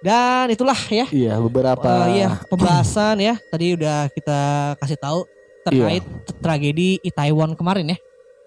Dan 0.00 0.48
itulah 0.48 0.76
ya 0.88 1.04
Iya, 1.08 1.36
beberapa 1.40 1.84
Eh, 2.08 2.20
iya 2.20 2.28
pembahasan 2.46 3.16
ya 3.16 3.34
tadi 3.48 3.76
udah 3.76 4.08
kita 4.12 4.38
kasih 4.76 4.96
tahu 4.96 5.24
terkait 5.64 6.04
t- 6.04 6.36
tragedi 6.38 6.96
Itaewon 7.02 7.52
kemarin 7.52 7.92
ya. 7.92 7.98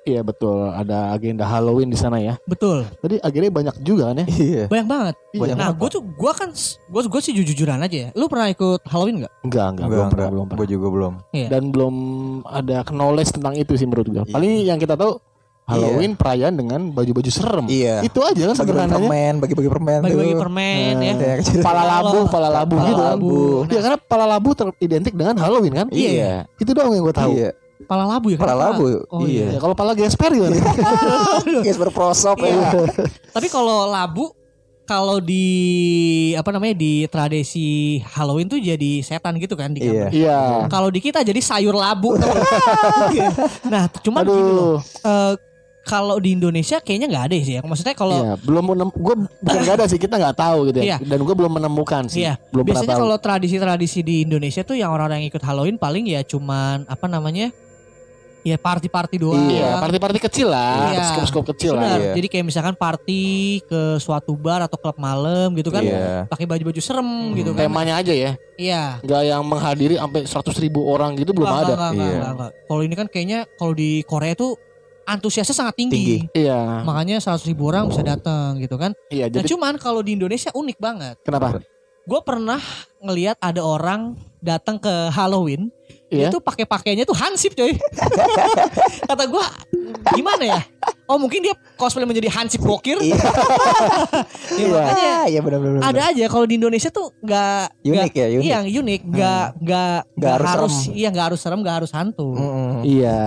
Iya 0.07 0.23
betul, 0.23 0.71
ada 0.71 1.11
agenda 1.11 1.43
Halloween 1.43 1.91
di 1.91 1.99
sana 1.99 2.17
ya. 2.17 2.39
Betul. 2.47 2.87
Tadi 2.97 3.19
agendanya 3.19 3.53
banyak 3.53 3.75
juga 3.83 4.09
kan 4.09 4.23
ya. 4.23 4.25
Iya. 4.31 4.63
Banyak 4.65 4.87
banget. 4.87 5.15
Banyak 5.35 5.55
nah, 5.59 5.69
gue 5.75 5.89
tuh 5.91 6.01
gue 6.01 6.31
kan 6.33 6.49
gue 6.89 7.01
gue 7.03 7.21
sih 7.21 7.33
jujur-jujuran 7.35 7.77
aja 7.83 7.97
ya. 8.07 8.09
Lu 8.15 8.31
pernah 8.31 8.47
ikut 8.47 8.81
Halloween 8.87 9.21
nggak? 9.21 9.33
Enggak, 9.43 9.67
enggak, 9.69 9.85
Enggak, 9.85 9.89
belum 9.91 10.07
pernah, 10.07 10.15
enggak. 10.15 10.31
belum 10.33 10.45
pernah. 10.47 10.59
Gue 10.59 10.67
juga 10.71 10.87
belum. 10.89 11.13
Dan 11.51 11.61
belum 11.69 11.95
ada 12.47 12.77
knowledge 12.89 13.31
tentang 13.35 13.53
itu 13.59 13.71
sih 13.75 13.85
menurut 13.85 14.07
gue. 14.07 14.23
Iya. 14.23 14.33
Paling 14.33 14.51
yang 14.65 14.79
kita 14.79 14.95
tahu 14.95 15.19
Halloween 15.69 16.17
perayaan 16.17 16.57
dengan 16.57 16.81
baju-baju 16.89 17.29
serem. 17.29 17.65
Iya. 17.69 18.01
Itu 18.01 18.25
aja 18.25 18.41
kan 18.49 18.55
sederhananya. 18.57 19.05
permen, 19.05 19.33
bagi-bagi 19.37 19.69
permen. 19.69 19.99
Bagi-bagi 20.01 20.33
permen 20.33 20.93
ya. 20.97 21.13
Iya, 21.13 21.33
kecil. 21.45 21.61
Pala 21.67 21.83
labu, 21.85 22.25
pala 22.25 22.49
labu 22.49 22.73
Pala 22.73 22.87
gitu 22.89 22.97
kan. 22.97 23.09
labu. 23.13 23.37
Iya, 23.69 23.79
karena 23.85 23.97
pala 24.01 24.25
labu 24.25 24.49
teridentik 24.57 25.13
dengan 25.13 25.37
Halloween 25.37 25.77
kan? 25.77 25.87
Iya. 25.93 26.49
Itu 26.57 26.73
doang 26.73 26.97
yang 26.97 27.05
gue 27.05 27.13
tahu. 27.13 27.31
Iya. 27.37 27.51
Pala 27.89 28.05
labu 28.05 28.29
ya. 28.29 28.37
Pala 28.37 28.53
labu. 28.69 29.01
Oh 29.09 29.25
Iya. 29.25 29.49
iya. 29.49 29.57
Ya, 29.57 29.59
kalau 29.59 29.73
pala 29.73 29.97
gesper 29.97 30.29
gimana? 30.29 30.53
Guys 31.65 31.73
berprosop 31.81 32.37
ya. 32.45 32.53
Iya. 32.53 32.69
Tapi 33.33 33.49
kalau 33.49 33.89
labu 33.89 34.29
kalau 34.85 35.17
di 35.17 35.45
apa 36.37 36.49
namanya 36.53 36.77
di 36.77 37.09
tradisi 37.09 37.97
Halloween 38.13 38.45
tuh 38.45 38.61
jadi 38.61 39.01
setan 39.01 39.41
gitu 39.41 39.57
kan 39.57 39.73
di 39.73 39.81
Iya. 39.81 40.05
Iya. 40.13 40.39
Kalau 40.69 40.93
di 40.93 41.01
kita 41.01 41.25
jadi 41.25 41.41
sayur 41.41 41.73
labu. 41.73 42.13
nah, 43.73 43.89
cuman 44.05 44.21
gini 44.21 44.51
loh. 44.53 44.77
Eh, 44.81 45.33
kalau 45.81 46.21
di 46.21 46.37
Indonesia 46.37 46.77
kayaknya 46.77 47.09
nggak 47.09 47.25
ada 47.25 47.35
sih 47.41 47.53
ya. 47.57 47.61
Maksudnya 47.65 47.97
kalau 47.97 48.17
Iya, 48.21 48.33
belum 48.45 48.63
gue 48.85 49.15
bukan 49.41 49.59
gak 49.65 49.75
ada 49.81 49.85
sih 49.89 49.97
kita 49.97 50.21
nggak 50.21 50.37
tahu 50.37 50.69
gitu 50.69 50.85
Iya. 50.85 51.01
ya. 51.01 51.05
Dan 51.09 51.25
gue 51.25 51.33
belum 51.33 51.57
menemukan 51.57 52.05
sih. 52.05 52.21
Iya. 52.29 52.37
Belum 52.53 52.69
biasanya 52.69 53.01
kalau 53.01 53.17
tradisi-tradisi 53.17 54.05
di 54.05 54.29
Indonesia 54.29 54.61
tuh 54.61 54.77
yang 54.77 54.93
orang-orang 54.93 55.25
yang 55.25 55.33
ikut 55.33 55.41
Halloween 55.41 55.81
paling 55.81 56.05
ya 56.05 56.21
cuman 56.21 56.85
apa 56.85 57.09
namanya? 57.09 57.49
Ya 58.39 58.55
party-party 58.55 59.19
doang. 59.19 59.51
Iya, 59.51 59.83
party-party 59.83 60.19
kecil 60.23 60.47
lah, 60.47 60.95
Iya. 60.95 61.03
skop-skop 61.11 61.43
kecil 61.51 61.75
lah. 61.75 61.83
Benar. 61.83 61.99
Iya. 61.99 62.11
Jadi 62.15 62.27
kayak 62.31 62.45
misalkan 62.47 62.71
party 62.71 63.21
ke 63.67 63.99
suatu 63.99 64.31
bar 64.33 64.63
atau 64.63 64.79
klub 64.79 64.95
malam 64.95 65.51
gitu 65.59 65.67
kan. 65.67 65.83
Iya. 65.83 66.23
Pakai 66.23 66.47
baju-baju 66.47 66.79
serem 66.79 67.35
gitu 67.35 67.51
kan. 67.51 67.67
Temanya 67.67 67.99
aja 67.99 68.15
ya, 68.15 68.39
Iya. 68.55 69.03
nggak 69.03 69.21
yang 69.27 69.43
menghadiri 69.43 69.99
sampai 69.99 70.21
100 70.23 70.55
ribu 70.55 70.87
orang 70.87 71.19
gitu 71.19 71.35
belum 71.35 71.51
Enggak, 71.51 71.63
ada. 71.63 71.73
enggak, 71.75 71.91
enggak, 71.91 71.99
Iya. 72.07 72.15
enggak, 72.15 72.31
enggak. 72.31 72.51
Kalau 72.63 72.81
ini 72.81 72.95
kan 72.95 73.07
kayaknya 73.11 73.39
kalau 73.59 73.73
di 73.75 73.89
Korea 74.07 74.33
tuh 74.33 74.51
antusiasnya 75.03 75.55
sangat 75.57 75.75
tinggi. 75.75 75.95
Tinggi. 75.97 76.17
Iya, 76.31 76.87
Makanya 76.87 77.19
100 77.19 77.43
ribu 77.43 77.67
orang 77.67 77.91
bisa 77.91 77.99
datang 78.01 78.55
gitu 78.57 78.79
kan. 78.79 78.95
iya. 79.09 79.27
Nah, 79.27 79.41
Jadi 79.41 79.51
cuman 79.51 79.75
kalau 79.75 79.99
di 79.99 80.15
Indonesia 80.15 80.47
unik 80.49 80.77
banget. 80.79 81.15
kenapa? 81.25 81.59
Gue 82.07 82.21
pernah 82.23 82.57
ngelihat 83.01 83.35
ada 83.37 83.61
orang 83.61 84.15
datang 84.39 84.79
ke 84.79 84.89
Halloween, 85.11 85.69
Iya. 86.09 86.27
itu 86.27 86.37
pakai 86.37 86.65
pakainya 86.65 87.03
tuh 87.03 87.13
hansip 87.13 87.53
coy. 87.53 87.77
Kata 89.09 89.23
gue 89.23 89.45
gimana 90.11 90.43
ya? 90.43 90.61
Oh 91.05 91.15
mungkin 91.15 91.41
dia 91.41 91.53
cosplay 91.73 92.01
menjadi 92.03 92.29
hansip 92.29 92.59
bokir. 92.59 92.97
Iya. 92.97 93.17
Ya, 94.51 94.65
makanya 94.67 95.11
Ah, 95.15 95.25
Iya 95.25 95.39
benar-benar. 95.39 95.81
ada 95.83 96.01
aja 96.09 96.25
kalau 96.25 96.43
di 96.43 96.55
Indonesia 96.55 96.89
tuh 96.89 97.13
nggak 97.19 97.63
Unik 97.81 98.11
ya, 98.11 98.25
unik. 98.31 98.43
Iya 98.43 98.57
unik, 98.75 99.01
nggak 99.07 99.45
nggak 99.59 99.97
nggak 100.15 100.35
harus 100.43 100.75
iya 100.89 101.07
nggak 101.09 101.25
harus 101.29 101.39
serem, 101.39 101.59
nggak 101.61 101.75
harus 101.79 101.91
hantu. 101.91 102.33
Mm-mm. 102.33 102.81
Iya. 102.83 103.21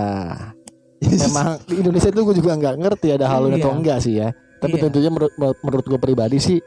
Memang 1.22 1.58
di 1.64 1.74
Indonesia 1.78 2.10
tuh 2.10 2.22
gue 2.24 2.36
juga 2.36 2.52
nggak 2.52 2.74
ngerti 2.78 3.08
ada 3.10 3.26
Halloween 3.26 3.56
Iya. 3.56 3.62
atau 3.62 3.72
enggak 3.72 3.98
sih 4.00 4.14
ya. 4.16 4.28
Tapi 4.58 4.74
Iya. 4.76 4.82
tentunya 4.86 5.10
menurut 5.10 5.32
menurut 5.58 5.84
gue 5.84 5.98
pribadi 5.98 6.38
sih 6.38 6.58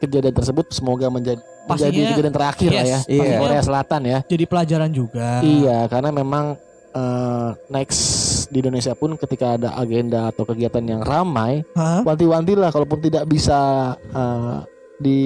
kejadian 0.00 0.32
tersebut 0.32 0.66
semoga 0.70 1.06
menjadi 1.06 1.38
menjadi 1.60 1.68
Pastinya- 1.92 2.10
kejadian 2.10 2.34
terakhir 2.34 2.68
lah 2.68 2.82
ya 2.82 2.88
Yes, 2.90 3.04
di 3.04 3.14
pastinya- 3.14 3.38
Korea 3.38 3.62
Selatan 3.62 4.00
ya. 4.02 4.18
Jadi 4.24 4.44
pelajaran 4.44 4.90
juga. 4.90 5.28
Iya, 5.40 5.78
karena 5.86 6.10
memang 6.10 6.44
eh, 6.90 7.48
next 7.68 8.00
di 8.48 8.58
Indonesia 8.58 8.90
pun 8.92 9.14
ketika 9.14 9.54
ada 9.54 9.76
agenda 9.76 10.26
atau 10.26 10.42
kegiatan 10.42 10.82
yang 10.82 10.98
ramai, 11.00 11.62
Hah? 11.72 12.02
wanti-wanti 12.02 12.52
lah 12.52 12.68
kalaupun 12.68 12.98
tidak 12.98 13.22
bisa 13.24 13.60
eh, 13.94 14.56
di 14.96 15.20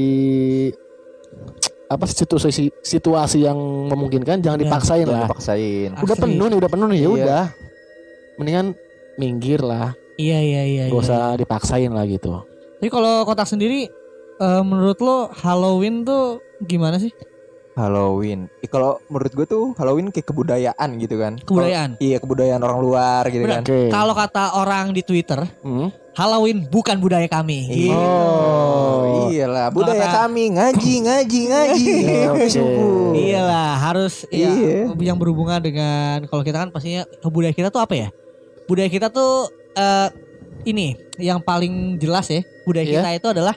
apa 1.85 2.05
situasi 2.05 2.51
situasi 2.75 3.39
yang 3.41 3.57
memungkinkan 3.87 4.41
jangan 4.41 4.59
Ya, 4.59 4.63
dipaksain 4.63 5.05
Jangan 5.05 5.15
lah. 5.15 5.29
dipaksain. 5.29 5.91
Udah 5.95 6.13
Asli. 6.13 6.25
penuh 6.27 6.47
nih, 6.47 6.57
udah 6.59 6.71
penuh 6.71 6.87
nih 6.87 6.99
ya 6.99 7.03
Iya. 7.03 7.15
udah. 7.15 7.45
Mendingan 8.35 8.67
minggir 9.15 9.61
lah, 9.63 9.95
Iya 10.17 10.39
iya 10.43 10.63
iya. 10.65 10.83
gak 10.85 10.93
iya. 10.93 11.01
usah 11.01 11.21
dipaksain 11.35 11.89
lah 11.89 12.05
gitu. 12.05 12.43
Jadi 12.77 12.89
kalau 12.91 13.23
kotak 13.23 13.47
sendiri 13.47 13.87
eh, 14.37 14.62
menurut 14.62 14.99
lo 14.99 15.31
Halloween 15.33 16.03
tuh 16.03 16.38
gimana 16.61 16.97
sih? 16.97 17.12
Halloween. 17.75 18.47
Eh, 18.62 18.70
kalau 18.70 19.03
menurut 19.09 19.35
gue 19.35 19.44
tuh 19.44 19.64
Halloween 19.75 20.09
kayak 20.09 20.31
kebudayaan 20.31 20.88
gitu 20.97 21.18
kan. 21.18 21.35
Kebudayaan. 21.37 21.99
Kalau- 21.99 22.07
iya 22.07 22.16
kebudayaan 22.18 22.62
orang 22.62 22.79
luar 22.79 23.23
gitu 23.27 23.42
Benar. 23.42 23.55
kan. 23.57 23.62
Oke. 23.66 23.81
Kalau 23.90 24.14
kata 24.14 24.44
orang 24.55 24.94
di 24.94 25.03
Twitter, 25.03 25.42
Hmm. 25.61 25.90
Halloween 26.14 26.62
bukan 26.64 26.97
budaya 26.97 27.27
kami. 27.27 27.66
Iya. 27.66 27.90
Gitu. 27.90 27.99
Oh. 27.99 29.27
iyalah 29.27 29.66
budaya 29.68 29.99
Kata- 30.01 30.16
kami 30.23 30.44
ngaji 30.53 30.94
ngaji 31.03 31.40
ngaji. 31.49 31.87
Oke. 32.31 32.47
Subuh. 32.49 33.11
Iyalah 33.12 33.70
harus 33.81 34.23
ya, 34.29 34.47
Iya. 34.47 34.94
yang 34.94 35.18
berhubungan 35.18 35.59
dengan 35.59 36.23
kalau 36.29 36.42
kita 36.42 36.61
kan 36.61 36.70
pastinya 36.70 37.03
budaya 37.25 37.51
kita 37.51 37.68
tuh 37.68 37.83
apa 37.83 37.94
ya? 37.97 38.09
Budaya 38.64 38.87
kita 38.87 39.11
tuh 39.11 39.51
eh, 39.75 40.09
ini 40.64 40.94
yang 41.18 41.42
paling 41.42 41.99
jelas 41.99 42.31
ya 42.31 42.40
budaya 42.62 42.87
Iya. 42.87 42.94
kita 42.97 43.11
itu 43.12 43.29
adalah 43.29 43.55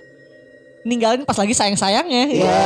ninggalin 0.84 1.24
pas 1.24 1.38
lagi 1.38 1.54
sayang-sayangnya. 1.54 2.24
Iya. 2.30 2.62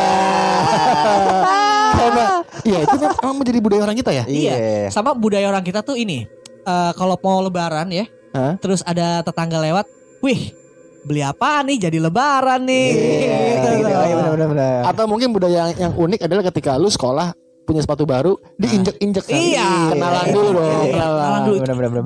Karena 2.02 2.26
iya 2.64 2.80
itu 2.84 2.96
memang 2.98 3.36
menjadi 3.38 3.60
budaya 3.62 3.82
orang 3.86 3.98
kita 3.98 4.12
ya. 4.12 4.24
Iya. 4.26 4.54
Sama 4.90 5.14
budaya 5.14 5.48
orang 5.48 5.64
kita 5.64 5.84
tuh 5.84 5.96
ini 5.96 6.26
eh, 6.66 6.92
kalau 6.96 7.16
mau 7.20 7.40
lebaran 7.42 7.88
ya, 7.92 8.06
Hah? 8.34 8.58
terus 8.60 8.82
ada 8.84 9.22
tetangga 9.22 9.60
lewat, 9.62 9.86
wih 10.22 10.54
beli 11.02 11.26
apa 11.26 11.66
nih 11.66 11.90
jadi 11.90 11.98
lebaran 11.98 12.62
nih. 12.66 12.88
Iya. 12.94 13.38
Gitu 13.52 13.68
Gitu. 13.82 13.90
Oh, 13.92 14.06
iya, 14.38 14.48
benar. 14.48 14.82
Atau 14.90 15.06
mungkin 15.10 15.30
budaya 15.34 15.70
yang, 15.74 15.90
yang 15.90 15.94
unik 15.94 16.20
adalah 16.26 16.44
ketika 16.50 16.78
lu 16.78 16.90
sekolah 16.90 17.34
punya 17.62 17.82
sepatu 17.82 18.04
baru 18.06 18.36
diinjek-injek 18.58 19.26
kan. 19.26 19.38
Iya. 19.38 19.70
Kenalan 19.94 20.26
dulu 20.34 20.50
dong, 20.58 20.66
Iya, 20.66 20.94
kenalan. 20.94 21.22
kenalan 21.22 21.42
dulu. 21.46 21.58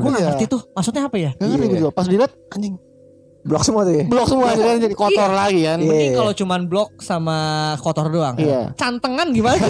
Gue 0.04 0.12
gak 0.12 0.26
ngerti 0.32 0.44
tuh 0.48 0.62
maksudnya 0.72 1.04
apa 1.08 1.18
ya? 1.18 1.32
Gak 1.36 1.48
ngerti 1.48 1.66
gue 1.66 1.72
Iya. 1.72 1.82
juga. 1.84 1.92
Pas 1.96 2.06
dilihat 2.08 2.32
anjing 2.52 2.76
Blok 3.46 3.62
semua 3.62 3.86
tuh 3.86 3.94
ya. 3.94 4.04
blok 4.10 4.26
semua 4.26 4.58
jadi, 4.58 4.90
jadi 4.90 4.96
kotor 4.98 5.30
lagi 5.30 5.70
kan. 5.70 5.78
Iya. 5.78 5.86
Mending 5.86 6.14
kalau 6.18 6.34
cuman 6.34 6.62
blok 6.66 6.90
sama 6.98 7.38
kotor 7.78 8.10
doang. 8.10 8.34
Iya. 8.42 8.74
Cantengan 8.74 9.30
gimana? 9.30 9.62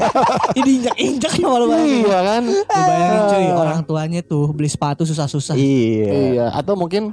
Ini 0.58 0.70
injak-injak 0.80 1.32
ya 1.36 1.44
malu 1.44 1.68
banget. 1.68 2.08
Iya 2.08 2.18
kan? 2.24 2.42
Lu 2.48 2.64
bayangin 2.64 3.20
cuy 3.28 3.46
orang 3.52 3.80
tuanya 3.84 4.20
tuh 4.24 4.48
beli 4.56 4.72
sepatu 4.72 5.04
susah-susah. 5.04 5.60
Iya. 5.60 6.08
Iya. 6.08 6.46
Atau 6.56 6.72
mungkin 6.72 7.12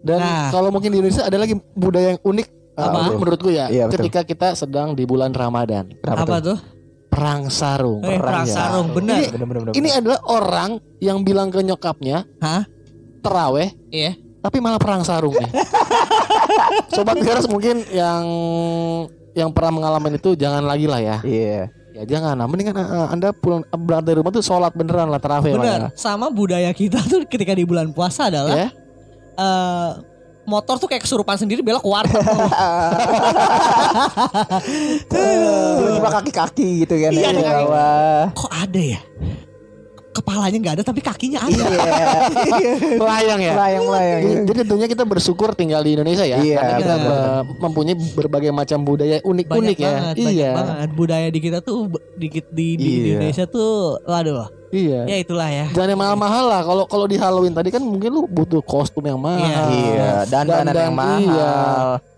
Dan 0.00 0.18
Nah. 0.18 0.48
kalau 0.48 0.72
mungkin 0.72 0.90
di 0.90 0.98
Indonesia 0.98 1.28
ada 1.28 1.36
lagi 1.36 1.54
budaya 1.76 2.16
yang 2.16 2.20
unik 2.20 2.48
Apa? 2.80 3.12
Menurutku 3.12 3.52
ya, 3.52 3.68
Iya, 3.68 3.92
betul. 3.92 4.08
ketika 4.08 4.20
kita 4.24 4.48
sedang 4.56 4.96
di 4.96 5.04
bulan 5.04 5.36
Ramadan, 5.36 5.92
Kenapa 6.00 6.24
Apa 6.24 6.36
tuh? 6.40 6.56
tuh? 6.56 6.58
Perang 7.10 7.50
sarung. 7.50 8.00
Eh, 8.00 8.16
perang 8.16 8.46
ya. 8.46 8.54
sarung, 8.54 8.88
benar. 8.94 9.18
Ini- 9.18 9.30
Bener, 9.30 9.46
bener, 9.46 9.60
bener, 9.66 9.74
Ini 9.74 9.88
adalah 9.92 10.20
orang 10.24 10.70
yang 10.98 11.20
bilang 11.20 11.50
ke 11.50 11.58
nyokapnya, 11.58 12.22
Hah? 12.38 12.62
teraweh, 13.18 13.74
Iya. 13.90 14.14
tapi 14.40 14.56
malah 14.58 14.78
perang 14.78 15.02
sarung 15.02 15.34
nih. 15.34 15.50
Sobat 16.94 17.18
Geras 17.18 17.44
mungkin 17.44 17.82
yang 17.90 18.24
yang 19.32 19.50
pernah 19.50 19.72
mengalami 19.72 20.14
itu 20.14 20.34
jangan 20.34 20.62
lagi 20.62 20.86
lah 20.86 20.98
ya. 20.98 21.16
Iya. 21.20 21.70
Ya 21.90 22.06
jangan, 22.08 22.38
nah, 22.38 22.46
mendingan 22.46 22.72
uh, 22.72 23.10
Anda 23.10 23.34
pulang 23.34 23.66
berangkat 23.66 24.04
dari 24.06 24.16
rumah 24.16 24.30
tuh 24.30 24.40
sholat 24.40 24.70
beneran 24.70 25.10
lah 25.10 25.18
terawih 25.18 25.52
lah 25.52 25.60
Benar. 25.60 25.80
Sama 25.92 26.30
budaya 26.30 26.70
kita 26.70 27.02
tuh 27.02 27.26
ketika 27.26 27.50
di 27.50 27.66
bulan 27.66 27.90
puasa 27.90 28.24
ya. 28.24 28.28
adalah 28.30 28.54
Ya? 28.56 28.68
eh, 29.36 29.90
motor 30.50 30.82
tuh 30.82 30.90
kayak 30.90 31.06
kesurupan 31.06 31.38
sendiri 31.38 31.62
belok 31.62 31.86
ke 31.86 31.90
warteg. 31.90 32.18
Kaki-kaki 36.10 36.82
gitu 36.82 36.94
kan. 36.98 37.14
Iya, 37.14 37.30
ya, 37.30 37.42
kaki. 37.46 37.64
Kok 38.34 38.50
ada 38.50 38.82
ya? 38.82 39.00
Kepalanya 40.10 40.58
nggak 40.58 40.74
ada 40.74 40.84
tapi 40.84 40.98
kakinya 40.98 41.38
ada. 41.38 41.54
Iya. 41.54 41.82
Melayang 43.00 43.40
ya. 43.40 43.52
Melayang 43.54 43.84
melayang. 43.86 44.20
Jadi 44.20 44.34
jadi 44.42 44.58
tentunya 44.60 44.86
kita 44.86 45.04
bersyukur 45.04 45.54
tinggal 45.54 45.80
di 45.80 45.94
Indonesia 45.94 46.26
ya. 46.26 46.38
Iya, 46.38 46.56
Karena 46.58 46.74
kita 46.76 46.94
uh, 46.98 47.40
mempunyai 47.62 47.96
berbagai 48.12 48.50
macam 48.50 48.78
budaya 48.82 49.16
banyak 49.16 49.26
unik-unik 49.26 49.76
ya. 49.76 49.86
banget, 49.86 50.14
banyak 50.16 50.34
iya. 50.34 50.50
banget. 50.52 50.88
Budaya 50.92 51.26
di 51.30 51.40
kita 51.40 51.58
tuh 51.60 51.78
dikit 52.16 52.50
di, 52.50 52.74
di 52.74 52.84
Iya. 52.84 53.22
Indonesia 53.22 53.44
tuh, 53.46 54.02
waduh. 54.02 54.50
Iya. 54.70 55.00
Ya 55.06 55.16
itulah 55.18 55.46
ya. 55.46 55.66
Jangan 55.70 55.88
yang 55.88 56.00
mahal-mahal 56.00 56.44
lah. 56.46 56.60
Kalau 56.62 56.84
kalau 56.86 57.06
di 57.06 57.14
Halloween 57.14 57.54
tadi 57.54 57.70
kan 57.70 57.82
mungkin 57.82 58.10
lu 58.10 58.26
butuh 58.26 58.62
kostum 58.62 59.02
yang 59.02 59.18
mahal. 59.18 59.70
Iya, 59.70 60.26
dan 60.26 60.42
dandan 60.46 60.74
yang 60.74 60.94
mahal. 60.94 61.22
Iya. 61.22 61.52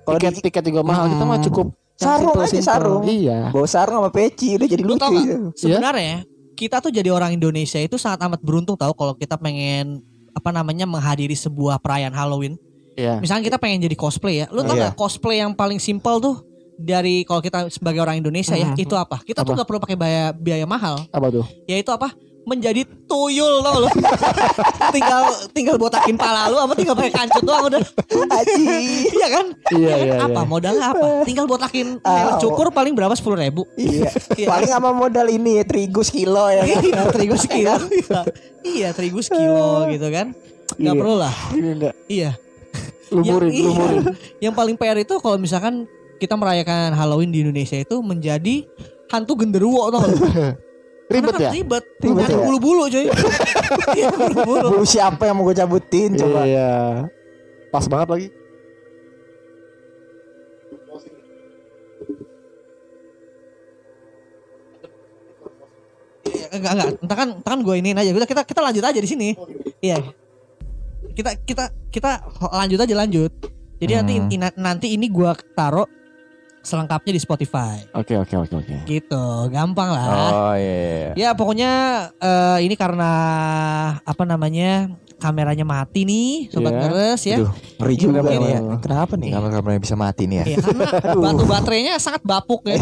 Kalau 0.02 0.16
tiket 0.16 0.32
di 0.32 0.42
tiket 0.42 0.64
juga 0.64 0.80
mahal. 0.80 1.08
Kita 1.08 1.24
mah 1.24 1.36
Hmm. 1.36 1.46
cukup 1.46 1.66
Sarung 1.92 2.34
aja, 2.34 2.58
sarung. 2.58 3.04
Iya. 3.06 3.54
bawa 3.54 3.68
sarung 3.68 4.02
sama 4.02 4.10
peci 4.10 4.58
udah 4.58 4.66
jadi 4.66 4.82
Lu 4.82 4.98
lucu. 4.98 5.06
gitu. 5.14 5.36
Sebenarnya 5.54 6.26
kita 6.62 6.78
tuh 6.78 6.94
jadi 6.94 7.10
orang 7.10 7.34
Indonesia 7.34 7.82
itu 7.82 7.98
sangat 7.98 8.22
amat 8.30 8.38
beruntung 8.38 8.78
tahu 8.78 8.94
kalau 8.94 9.18
kita 9.18 9.34
pengen 9.34 9.98
apa 10.30 10.54
namanya 10.54 10.86
menghadiri 10.86 11.34
sebuah 11.34 11.82
perayaan 11.82 12.14
Halloween. 12.14 12.54
Iya. 12.94 13.18
Misalnya 13.18 13.50
kita 13.50 13.58
pengen 13.58 13.82
jadi 13.82 13.96
cosplay 13.98 14.44
ya. 14.44 14.46
Lu 14.54 14.62
tau 14.62 14.78
Iya. 14.78 14.94
gak 14.94 14.94
cosplay 14.94 15.42
yang 15.42 15.50
paling 15.58 15.82
simpel 15.82 16.22
tuh 16.22 16.46
dari 16.78 17.26
kalau 17.26 17.42
kita 17.42 17.66
sebagai 17.68 17.98
orang 17.98 18.22
Indonesia 18.22 18.54
ya, 18.54 18.72
itu 18.78 18.94
apa? 18.94 19.18
Kita 19.26 19.42
tuh 19.42 19.58
Apa? 19.58 19.64
gak 19.64 19.68
perlu 19.68 19.80
pakai 19.82 19.96
biaya 19.98 20.24
biaya 20.30 20.66
mahal. 20.68 21.02
Apa 21.10 21.28
tuh? 21.34 21.44
Yaitu 21.66 21.90
apa? 21.90 22.14
Menjadi 22.42 22.82
tuyul 23.06 23.62
tau 23.62 23.86
lu. 23.86 23.88
tinggal 24.96 25.22
tinggal 25.54 25.76
botakin 25.78 26.18
pala 26.18 26.50
lu 26.50 26.58
apa 26.58 26.74
tinggal 26.74 26.98
pakai 26.98 27.12
kancut 27.14 27.42
doang 27.42 27.70
udah. 27.70 27.82
Aji. 28.10 28.66
iya 29.16 29.28
kan? 29.30 29.46
Iya, 29.70 29.94
kan? 29.94 30.06
iya, 30.10 30.14
Apa 30.26 30.40
iya. 30.42 30.48
modalnya 30.50 30.84
apa? 30.90 31.06
Tinggal 31.22 31.46
botakin 31.46 31.86
Ah, 32.08 32.42
cukur 32.42 32.74
paling 32.74 32.98
berapa 32.98 33.14
sepuluh 33.14 33.38
ribu. 33.38 33.62
Iya. 33.78 34.10
Iya. 34.34 34.46
Paling 34.50 34.70
sama 34.70 34.90
modal 34.90 35.30
ini 35.30 35.62
ya, 35.62 35.64
terigu 35.64 36.02
sekilo 36.02 36.50
ya 36.50 36.66
kan. 36.66 36.78
iya, 36.82 37.02
terigu 37.08 37.36
sekilo. 37.38 37.74
Iya. 37.78 38.20
iya, 38.66 38.88
terigu 38.90 39.20
sekilo 39.22 39.86
gitu 39.86 40.08
kan. 40.10 40.34
Gak 40.76 40.94
Iya. 40.94 40.98
perlu 40.98 41.14
lah. 41.14 41.34
Iya. 42.08 42.30
lumurin, 43.12 43.52
yang, 43.52 43.60
iya. 43.60 43.68
lumurin. 43.68 44.02
yang 44.40 44.54
paling 44.56 44.72
PR 44.74 44.96
itu 44.96 45.14
kalau 45.20 45.36
misalkan 45.36 45.84
kita 46.16 46.32
merayakan 46.32 46.96
Halloween 46.96 47.28
di 47.28 47.44
Indonesia 47.44 47.76
itu 47.76 48.00
menjadi 48.00 48.64
hantu 49.12 49.36
genderuwo 49.36 49.92
tau? 49.92 50.00
Ribet 51.08 51.34
ya? 51.36 51.50
Ribet. 51.50 51.84
Ribet 51.98 52.28
ya? 52.28 52.36
bulu-bulu 52.38 52.84
coy. 52.86 53.04
Iya, 53.92 54.08
bulu-bulu. 54.16 54.68
Bulu 54.76 54.84
siapa 54.84 55.22
yang 55.24 55.36
mau 55.36 55.44
gue 55.44 55.54
cabutin 55.54 56.14
coba. 56.14 56.46
Iya. 56.46 56.72
Pas 57.68 57.84
banget 57.86 58.08
lagi. 58.08 58.28
Enggak 66.52 66.72
enggak. 66.76 66.88
Entar 67.02 67.16
kan 67.16 67.28
entar 67.34 67.50
kan 67.56 67.60
gue 67.60 67.74
iniin 67.74 67.98
aja. 67.98 68.10
Udah 68.12 68.28
kita 68.28 68.42
kita 68.44 68.60
lanjut 68.62 68.84
aja 68.84 69.00
di 69.00 69.08
sini. 69.08 69.28
Iya. 69.80 69.98
Kita 71.12 71.30
kita 71.42 71.64
kita 71.90 72.10
lanjut 72.46 72.78
aja 72.78 72.94
lanjut. 72.94 73.32
Jadi 73.82 73.92
nanti 73.92 74.14
Hmm. 74.14 74.28
ina- 74.30 74.56
nanti 74.56 74.86
ini 74.94 75.10
gua 75.10 75.34
taruh 75.34 75.88
selengkapnya 76.62 77.12
di 77.12 77.20
Spotify. 77.20 77.82
Oke, 77.92 78.14
oke, 78.16 78.34
oke, 78.46 78.54
oke. 78.62 78.76
Gitu, 78.86 79.24
gampang 79.50 79.90
lah. 79.90 80.06
Oh 80.30 80.54
iya. 80.54 81.12
Ya 81.18 81.30
pokoknya 81.34 81.70
eh, 82.22 82.58
ini 82.64 82.78
karena 82.78 83.12
apa 84.06 84.22
namanya 84.22 84.88
kameranya 85.22 85.62
mati 85.62 86.02
nih 86.02 86.50
sobat 86.50 86.74
Iya. 86.74 86.80
ngeres 86.82 87.20
ya. 87.22 87.36
Aduh, 87.38 87.50
ngeri 87.78 87.94
juga 87.94 88.18
Mungkin 88.20 88.34
nih 88.36 88.50
ya. 88.50 88.58
ya. 88.58 88.74
Kenapa 88.76 89.12
nih 89.14 89.30
kamera-kameranya 89.30 89.80
bisa 89.80 89.94
mati 89.94 90.22
nih 90.26 90.36
ya? 90.36 90.44
Ya, 90.44 90.56
karena 90.58 90.86
batu 91.30 91.44
baterainya 91.46 91.94
sangat 91.96 92.22
bapuk 92.22 92.66
ya. 92.66 92.76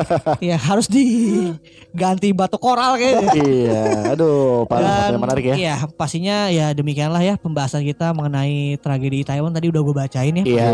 ya 0.52 0.56
harus 0.58 0.90
diganti 0.90 2.28
batu 2.30 2.56
koral 2.56 2.96
kayaknya. 2.96 3.30
iya, 3.38 3.82
aduh, 4.10 4.66
paling 4.66 4.84
Dan 4.84 5.20
menarik 5.20 5.44
ya. 5.46 5.54
Iya, 5.54 5.74
pastinya 5.90 6.50
ya 6.50 6.72
demikianlah 6.72 7.22
ya 7.22 7.34
pembahasan 7.36 7.82
kita 7.82 8.10
mengenai 8.10 8.74
tragedi 8.78 9.22
Taiwan 9.22 9.50
tadi 9.50 9.70
udah 9.70 9.80
gue 9.80 9.94
bacain 9.96 10.34
ya. 10.34 10.44
Iya, 10.44 10.68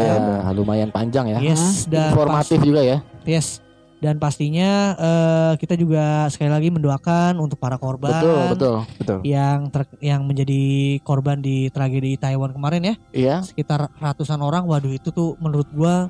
lumayan 0.51 0.89
panjang 0.89 1.29
ya. 1.29 1.39
Yes, 1.41 1.85
dan 1.85 2.11
Informatif 2.11 2.59
juga 2.59 2.81
ya. 2.81 2.99
pas- 2.99 3.29
yes. 3.29 3.49
Dan 4.01 4.17
pastinya 4.17 4.97
eh, 4.97 5.53
kita 5.61 5.77
juga 5.77 6.25
sekali 6.33 6.49
lagi 6.49 6.73
mendoakan 6.73 7.37
untuk 7.37 7.61
para 7.61 7.77
korban 7.77 8.17
Betul, 8.17 8.41
betul. 8.57 8.77
Betul. 8.97 9.19
yang 9.29 9.69
ter- 9.69 10.01
yang 10.01 10.25
menjadi 10.25 10.63
korban 11.05 11.45
di 11.45 11.69
tragedi 11.69 12.17
Taiwan 12.17 12.57
kemarin 12.57 12.81
ya. 12.81 12.95
Iya, 13.13 13.37
Sekitar 13.45 13.93
ratusan 14.01 14.41
orang. 14.41 14.65
Waduh, 14.65 14.97
itu 14.97 15.13
tuh 15.13 15.37
menurut 15.37 15.69
gua 15.77 16.09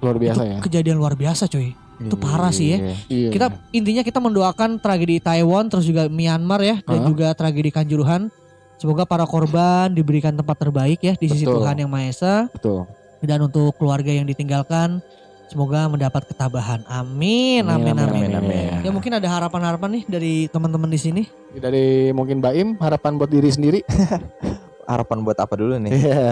luar 0.00 0.16
biasa 0.16 0.42
ya. 0.48 0.58
kejadian 0.64 0.96
luar 0.96 1.12
biasa, 1.12 1.44
coy. 1.44 1.76
Itu 2.00 2.16
parah 2.16 2.48
sih 2.48 2.72
ya. 2.72 2.78
Iya. 2.80 2.94
Iya. 3.12 3.28
Kita 3.36 3.46
intinya 3.76 4.00
kita 4.00 4.16
mendoakan 4.24 4.80
tragedi 4.80 5.20
Taiwan 5.20 5.68
terus 5.68 5.84
juga 5.84 6.08
Myanmar 6.08 6.64
ya 6.64 6.80
dan 6.88 7.04
Hah? 7.04 7.08
juga 7.12 7.28
tragedi 7.36 7.68
Kanjuruhan. 7.68 8.32
Semoga 8.80 9.04
para 9.04 9.28
korban 9.28 9.92
diberikan 9.92 10.32
tempat 10.32 10.56
terbaik 10.56 11.04
ya 11.04 11.12
di 11.12 11.28
sisi 11.28 11.44
Betul. 11.44 11.60
Tuhan 11.60 11.84
yang 11.84 11.92
Maha 11.92 12.08
Esa 12.08 12.48
betul. 12.48 12.88
dan 13.20 13.44
untuk 13.44 13.76
keluarga 13.76 14.08
yang 14.08 14.24
ditinggalkan 14.24 15.04
semoga 15.50 15.90
mendapat 15.90 16.22
ketabahan. 16.30 16.86
Amin. 16.86 17.66
Amin 17.66 17.98
amin. 17.98 18.30
amin, 18.30 18.30
amin. 18.38 18.86
Ya 18.86 18.90
mungkin 18.94 19.18
ada 19.18 19.26
harapan-harapan 19.26 19.98
nih 19.98 20.04
dari 20.06 20.34
teman-teman 20.46 20.86
di 20.86 21.00
sini. 21.02 21.22
Dari 21.50 22.14
mungkin 22.14 22.38
Baim 22.38 22.78
harapan 22.78 23.18
buat 23.18 23.28
diri 23.28 23.50
sendiri. 23.50 23.82
Harapan 24.90 25.22
buat 25.22 25.38
apa 25.38 25.54
dulu 25.54 25.78
nih? 25.78 25.92
Iya. 25.94 26.26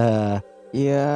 Iya. 0.75 1.09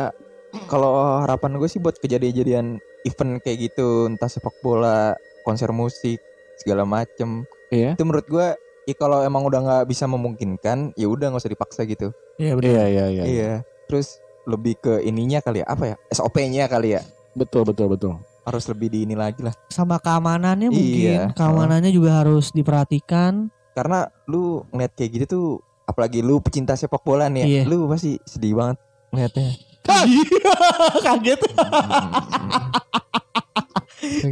Kalau 0.71 0.95
harapan 1.27 1.59
gue 1.59 1.67
sih 1.67 1.83
buat 1.83 1.99
kejadian-kejadian 1.99 2.79
event 3.03 3.43
kayak 3.43 3.67
gitu, 3.67 4.07
entah 4.07 4.31
sepak 4.31 4.55
bola, 4.63 5.19
konser 5.43 5.75
musik, 5.75 6.23
segala 6.55 6.87
macem. 6.87 7.43
Iya. 7.75 7.99
Itu 7.99 8.07
menurut 8.07 8.31
gue, 8.31 8.47
ya 8.87 8.95
kalau 8.95 9.27
emang 9.27 9.43
udah 9.43 9.59
nggak 9.59 9.85
bisa 9.91 10.07
memungkinkan, 10.07 10.95
ya 10.95 11.11
udah 11.11 11.35
nggak 11.35 11.43
usah 11.43 11.51
dipaksa 11.51 11.83
gitu. 11.83 12.15
Iya 12.39 12.55
Iya, 12.63 12.85
iya, 12.87 13.05
iya. 13.11 13.25
Iya. 13.27 13.53
Terus 13.91 14.23
lebih 14.47 14.79
ke 14.79 15.03
ininya 15.03 15.43
kali 15.43 15.63
ya, 15.63 15.67
apa 15.67 15.85
ya? 15.91 15.97
SOP-nya 16.15 16.71
kali 16.71 16.95
ya. 16.95 17.03
Betul, 17.33 17.63
betul, 17.65 17.87
betul. 17.89 18.15
Harus 18.43 18.67
lebih 18.67 18.91
di 18.91 19.07
ini 19.07 19.15
lagi 19.15 19.41
lah. 19.41 19.55
Sama 19.71 19.97
keamanannya 19.97 20.69
mungkin. 20.69 21.09
Iya. 21.09 21.23
Keamanannya 21.33 21.91
juga 21.91 22.21
harus 22.21 22.51
diperhatikan. 22.51 23.49
Karena 23.73 24.05
lu 24.27 24.67
ngeliat 24.69 24.93
kayak 24.93 25.11
gitu 25.15 25.25
tuh, 25.27 25.47
apalagi 25.85 26.21
lu 26.21 26.43
pecinta 26.43 26.77
sepak 26.77 27.01
bola 27.01 27.31
nih, 27.33 27.41
ya, 27.41 27.47
Iya. 27.49 27.63
lu 27.71 27.89
pasti 27.89 28.21
sedih 28.27 28.53
banget 28.53 28.77
ngeliatnya. 29.09 29.49
Kaget 31.07 31.41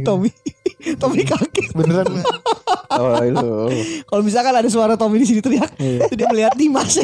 Tommy. 0.07 0.31
Tommy 0.99 1.21
kaget. 1.23 1.71
Beneran. 1.73 2.07
Oh, 2.93 3.15
lu. 3.21 3.71
Kalau 4.03 4.21
misalkan 4.21 4.51
ada 4.51 4.67
suara 4.67 4.93
Tommy 4.93 5.17
di 5.17 5.27
sini 5.27 5.39
teriak, 5.39 5.71
Iya. 5.75 6.05
itu 6.05 6.15
dia 6.15 6.27
melihat 6.27 6.53
Dimas. 6.53 6.97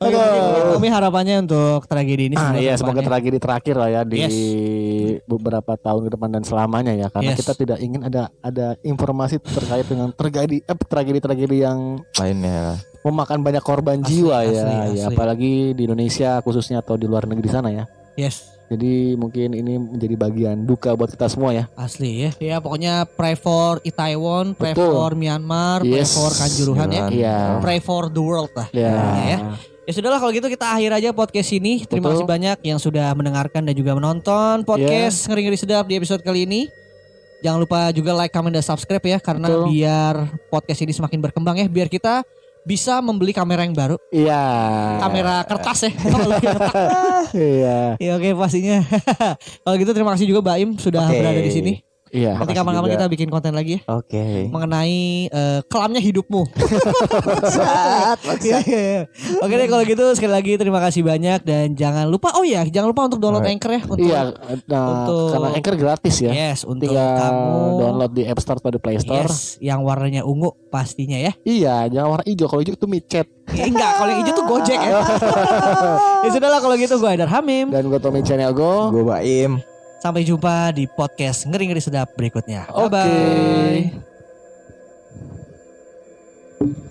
Oke, 0.00 0.18
Tommy 0.70 0.88
harapannya 0.88 1.42
untuk 1.42 1.86
tragedi 1.86 2.28
ini 2.28 2.36
Ah 2.36 2.54
iya, 2.54 2.74
semoga 2.74 3.00
tragedi 3.00 3.38
terakhir 3.38 3.74
lah 3.74 3.88
ya 3.90 4.02
di 4.02 4.18
Yes. 4.20 4.36
beberapa 5.24 5.74
tahun 5.74 6.06
ke 6.06 6.10
depan 6.12 6.30
dan 6.30 6.42
selamanya 6.42 6.92
ya 6.92 7.08
karena 7.08 7.32
Yes. 7.32 7.40
kita 7.40 7.52
tidak 7.54 7.78
ingin 7.78 8.02
ada 8.02 8.28
ada 8.40 8.76
informasi 8.82 9.38
terkait 9.38 9.86
dengan 9.86 10.10
tragedi 10.10 10.60
eh, 10.60 10.76
tragedi-tragedi 10.76 11.56
yang 11.58 12.00
Lainnya. 12.16 12.76
memakan 13.00 13.40
banyak 13.40 13.60
korban 13.60 13.98
Asli, 13.98 14.20
jiwa 14.20 14.44
asli, 14.44 14.52
ya, 14.52 14.64
asli. 14.84 14.98
ya 14.98 15.04
apalagi 15.08 15.52
di 15.72 15.82
Indonesia 15.82 16.30
khususnya 16.40 16.80
atau 16.80 16.94
di 16.94 17.08
luar 17.08 17.24
negeri 17.24 17.48
sana 17.48 17.70
ya. 17.70 17.84
Yes, 18.14 18.44
Jadi 18.70 19.18
mungkin 19.18 19.50
ini 19.50 19.82
menjadi 19.82 20.14
bagian 20.14 20.62
duka 20.62 20.94
buat 20.94 21.10
kita 21.10 21.26
semua 21.26 21.50
ya. 21.50 21.64
asli 21.74 22.30
ya. 22.30 22.30
Ya 22.38 22.56
pokoknya 22.62 23.02
pray 23.18 23.34
for 23.34 23.82
Itaewon, 23.82 24.54
pray 24.54 24.78
Betul. 24.78 24.94
for 24.94 25.10
Myanmar, 25.18 25.82
pray 25.82 26.06
Yes. 26.06 26.14
for 26.14 26.30
Kanjuruhan 26.30 26.86
ya. 26.94 27.04
Iya. 27.10 27.38
Pray 27.58 27.82
for 27.82 28.06
the 28.06 28.22
world 28.22 28.54
lah. 28.54 28.70
Ya. 28.70 28.94
ya. 29.26 29.38
Ya 29.90 29.92
sudahlah 29.98 30.22
kalau 30.22 30.30
gitu 30.30 30.46
kita 30.46 30.70
akhir 30.70 31.02
aja 31.02 31.10
podcast 31.10 31.50
ini. 31.50 31.82
Terima 31.82 32.14
Betul. 32.14 32.22
kasih 32.22 32.30
banyak 32.30 32.58
yang 32.62 32.78
sudah 32.78 33.10
mendengarkan 33.10 33.66
dan 33.66 33.74
juga 33.74 33.98
menonton 33.98 34.62
podcast 34.62 35.26
ngeri-ngeri 35.26 35.58
sedap 35.58 35.90
di 35.90 35.98
episode 35.98 36.22
kali 36.22 36.46
ini. 36.46 36.70
Jangan 37.42 37.58
lupa 37.58 37.90
juga 37.90 38.14
like, 38.14 38.30
comment, 38.30 38.54
dan 38.54 38.62
subscribe 38.62 39.02
ya 39.02 39.18
karena 39.18 39.50
Betul. 39.50 39.66
biar 39.72 40.14
podcast 40.46 40.78
ini 40.86 40.94
semakin 40.94 41.18
berkembang 41.18 41.58
ya. 41.58 41.66
Biar 41.66 41.90
kita 41.90 42.22
bisa 42.62 43.00
membeli 43.00 43.32
kamera 43.32 43.64
yang 43.64 43.72
baru, 43.72 43.96
Iya. 44.12 44.42
kamera 45.00 45.42
kertas 45.44 45.88
ya. 45.88 45.92
Iya. 47.30 47.94
Ya 48.00 48.12
oke 48.18 48.34
pastinya. 48.34 48.82
Kalau 49.62 49.76
gitu 49.78 49.92
terima 49.94 50.10
kasih 50.16 50.26
juga 50.26 50.42
Baim 50.42 50.74
sudah 50.76 51.06
Oke. 51.06 51.20
berada 51.20 51.38
di 51.38 51.52
sini. 51.52 51.72
Iya. 52.10 52.36
Nanti 52.36 52.52
kapan-kapan 52.52 52.90
kita 52.90 53.06
bikin 53.06 53.28
konten 53.30 53.54
lagi 53.54 53.78
ya 53.78 53.80
Oke. 53.86 54.50
mengenai 54.50 54.98
eh, 55.26 55.60
kelamnya 55.66 55.98
hidupmu. 55.98 56.42
Iya, 58.40 58.58
iya, 58.64 58.80
iya. 58.80 59.02
Oke 59.40 59.54
deh 59.54 59.68
kalau 59.68 59.84
gitu 59.84 60.02
sekali 60.16 60.32
lagi 60.32 60.52
terima 60.56 60.80
kasih 60.80 61.02
banyak 61.02 61.44
dan 61.44 61.72
jangan 61.74 62.08
lupa 62.08 62.32
oh 62.34 62.44
ya 62.44 62.64
jangan 62.64 62.90
lupa 62.90 63.06
untuk 63.06 63.20
download 63.20 63.44
Anchor 63.44 63.70
ya 63.70 63.82
untuk 63.84 64.00
Iya, 64.00 64.20
nah, 64.66 64.86
untuk- 65.04 65.30
karena 65.30 65.48
Anchor 65.54 65.74
gratis 65.76 66.16
ya. 66.18 66.30
yes 66.32 66.64
untuk 66.64 66.88
Tinggal 66.88 67.16
kamu 67.16 67.54
download 67.78 68.12
di 68.12 68.22
App 68.24 68.40
Store 68.40 68.58
atau 68.58 68.70
di 68.70 68.80
Play 68.80 68.96
Store. 68.98 69.28
yes 69.28 69.60
yang 69.60 69.84
warnanya 69.84 70.24
ungu 70.24 70.56
pastinya 70.68 71.16
ya. 71.16 71.32
Iya, 71.42 71.86
jangan 71.88 72.08
warna 72.10 72.24
hijau. 72.24 72.46
Kalau 72.46 72.60
hijau 72.62 72.74
itu 72.74 72.86
micet. 72.86 73.26
Eh, 73.50 73.66
enggak 73.66 73.90
kalau 73.98 74.10
yang 74.10 74.20
hijau 74.22 74.34
tuh 74.34 74.46
Gojek 74.46 74.78
ya. 74.78 74.90
ya 76.24 76.28
sudahlah 76.30 76.60
kalau 76.60 76.74
gitu 76.74 76.94
gue 76.96 77.08
Aidar 77.08 77.30
Hamim. 77.30 77.70
Dan 77.70 77.86
gue 77.86 77.98
Tommy 77.98 78.22
Channel 78.22 78.50
Go. 78.50 78.90
Gue 78.90 79.04
Baim. 79.04 79.58
Sampai 80.00 80.24
jumpa 80.24 80.72
di 80.72 80.88
podcast 80.88 81.44
ngeri-ngeri 81.44 81.84
sedap 81.84 82.16
berikutnya. 82.16 82.64
Oh, 82.72 82.88
Bye-bye. 82.88 84.00
Okay. 86.64 86.89